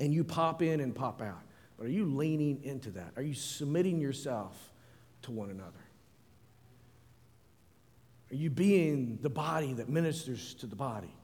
[0.00, 1.45] and you pop in and pop out.
[1.76, 3.12] But are you leaning into that?
[3.16, 4.72] Are you submitting yourself
[5.22, 5.72] to one another?
[8.30, 11.14] Are you being the body that ministers to the body?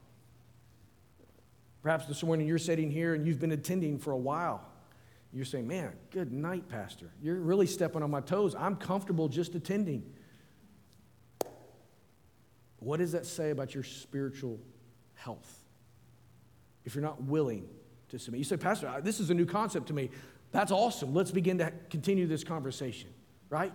[1.81, 4.65] Perhaps this morning you're sitting here and you've been attending for a while.
[5.33, 7.09] You're saying, Man, good night, Pastor.
[7.21, 8.55] You're really stepping on my toes.
[8.55, 10.03] I'm comfortable just attending.
[12.77, 14.59] What does that say about your spiritual
[15.15, 15.63] health?
[16.85, 17.67] If you're not willing
[18.09, 20.09] to submit, you say, Pastor, this is a new concept to me.
[20.53, 21.13] That's awesome.
[21.13, 23.09] Let's begin to continue this conversation,
[23.49, 23.73] right?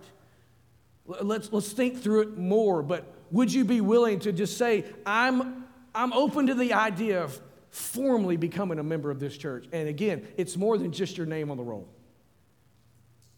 [1.05, 5.65] Let's, let's think through it more, but would you be willing to just say, I'm,
[5.93, 9.67] I'm open to the idea of formally becoming a member of this church?
[9.73, 11.87] And again, it's more than just your name on the roll,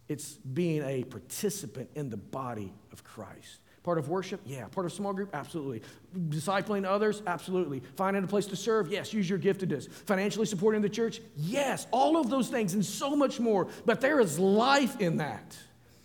[0.07, 3.59] it's being a participant in the body of Christ.
[3.83, 4.41] Part of worship?
[4.45, 4.65] Yeah.
[4.65, 5.31] Part of small group?
[5.33, 5.81] Absolutely.
[6.29, 7.23] Discipling others?
[7.25, 7.81] Absolutely.
[7.95, 8.91] Finding a place to serve?
[8.91, 9.11] Yes.
[9.11, 9.91] Use your giftedness.
[9.91, 11.19] Financially supporting the church?
[11.35, 11.87] Yes.
[11.89, 13.67] All of those things and so much more.
[13.85, 15.57] But there is life in that.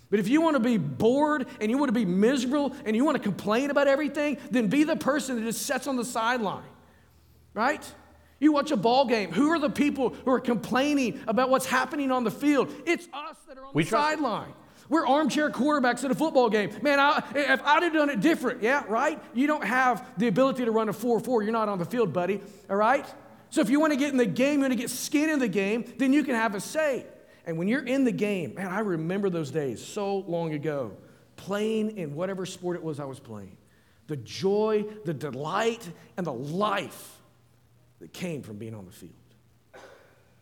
[0.08, 3.04] But if you want to be bored and you want to be miserable and you
[3.04, 6.62] want to complain about everything, then be the person that just sits on the sideline,
[7.54, 7.84] right?
[8.38, 9.32] You watch a ball game.
[9.32, 12.72] Who are the people who are complaining about what's happening on the field?
[12.86, 14.52] It's us that are on we the sideline.
[14.88, 16.70] We're armchair quarterbacks at a football game.
[16.82, 19.20] Man, I, if I'd have done it different, yeah, right?
[19.34, 21.42] You don't have the ability to run a 4 4.
[21.42, 23.06] You're not on the field, buddy, all right?
[23.50, 25.38] So if you want to get in the game, you want to get skin in
[25.38, 27.06] the game, then you can have a say.
[27.46, 30.96] And when you're in the game, man, I remember those days so long ago,
[31.36, 33.56] playing in whatever sport it was I was playing.
[34.08, 37.18] The joy, the delight, and the life
[38.00, 39.14] that came from being on the field,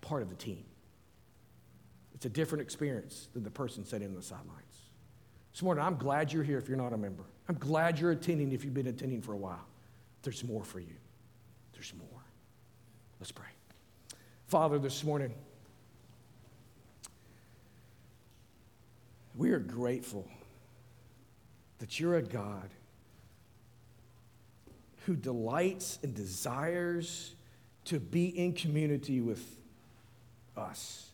[0.01, 0.65] part of the team.
[2.25, 4.89] It's a different experience than the person sitting on the sidelines.
[5.53, 7.25] This morning, I'm glad you're here if you're not a member.
[7.51, 9.66] I'm glad you're attending if you've been attending for a while.
[10.22, 10.97] There's more for you.
[11.75, 12.22] There's more.
[13.20, 13.45] Let's pray.
[14.47, 15.35] Father, this morning,
[19.37, 20.27] we are grateful
[21.79, 22.70] that you're a God
[25.05, 27.35] who delights and desires
[27.85, 29.45] to be in community with
[30.57, 31.11] us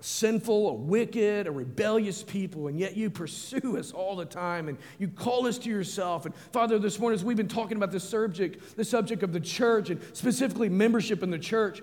[0.00, 4.78] sinful, a wicked, a rebellious people, and yet you pursue us all the time and
[4.98, 6.26] you call us to yourself.
[6.26, 9.40] And Father, this morning, as we've been talking about this subject, the subject of the
[9.40, 11.82] church and specifically membership in the church,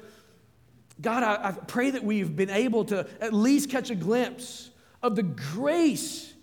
[1.00, 4.72] God, I, I pray that we've been able to at least catch a glimpse
[5.04, 6.34] of the grace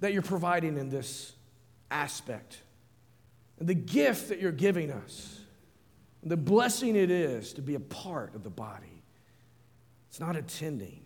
[0.00, 1.32] that you're providing in this
[1.90, 2.58] aspect.
[3.58, 5.38] and the gift that you're giving us,
[6.22, 9.01] the blessing it is to be a part of the body.
[10.12, 11.00] It's not attending,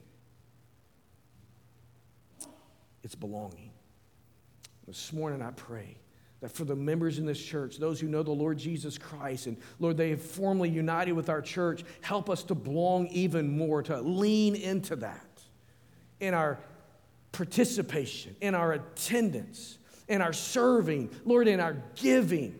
[3.04, 3.70] it's belonging.
[4.84, 5.98] This morning I pray
[6.40, 9.58] that for the members in this church, those who know the Lord Jesus Christ, and
[9.78, 14.00] Lord, they have formally united with our church, help us to belong even more, to
[14.00, 15.40] lean into that
[16.18, 16.58] in our
[17.30, 19.78] participation, in our attendance,
[20.08, 22.58] in our serving, Lord, in our giving,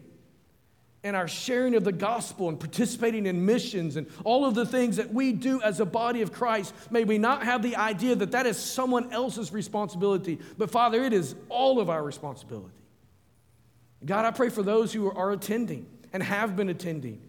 [1.07, 4.97] in our sharing of the gospel and participating in missions and all of the things
[4.97, 6.75] that we do as a body of Christ.
[6.91, 11.13] May we not have the idea that that is someone else's responsibility, but Father, it
[11.13, 12.75] is all of our responsibility.
[14.05, 17.23] God, I pray for those who are attending and have been attending.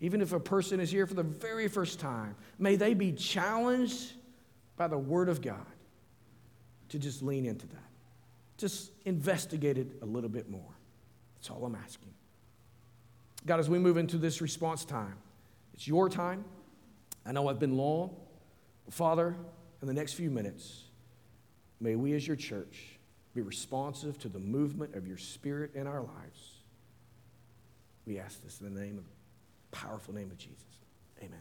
[0.00, 4.12] Even if a person is here for the very first time, may they be challenged
[4.76, 5.64] by the Word of God
[6.88, 7.78] to just lean into that.
[8.58, 10.74] Just investigate it a little bit more.
[11.36, 12.12] That's all I'm asking.
[13.46, 15.16] God, as we move into this response time,
[15.74, 16.44] it's your time.
[17.26, 18.16] I know I've been long.
[18.90, 19.36] Father,
[19.80, 20.84] in the next few minutes,
[21.80, 22.98] may we as your church
[23.34, 26.62] be responsive to the movement of your spirit in our lives.
[28.06, 29.04] We ask this in the name of
[29.70, 30.64] powerful name of Jesus.
[31.20, 31.40] Amen.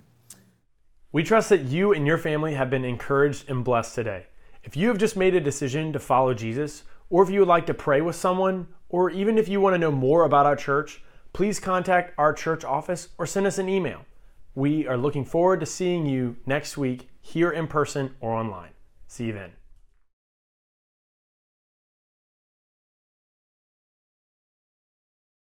[1.12, 4.28] We trust that you and your family have been encouraged and blessed today.
[4.64, 7.66] If you have just made a decision to follow Jesus, or if you would like
[7.66, 11.04] to pray with someone, or even if you want to know more about our church,
[11.34, 14.06] please contact our church office or send us an email.
[14.54, 18.72] We are looking forward to seeing you next week here in person or online.
[19.08, 19.52] See you then.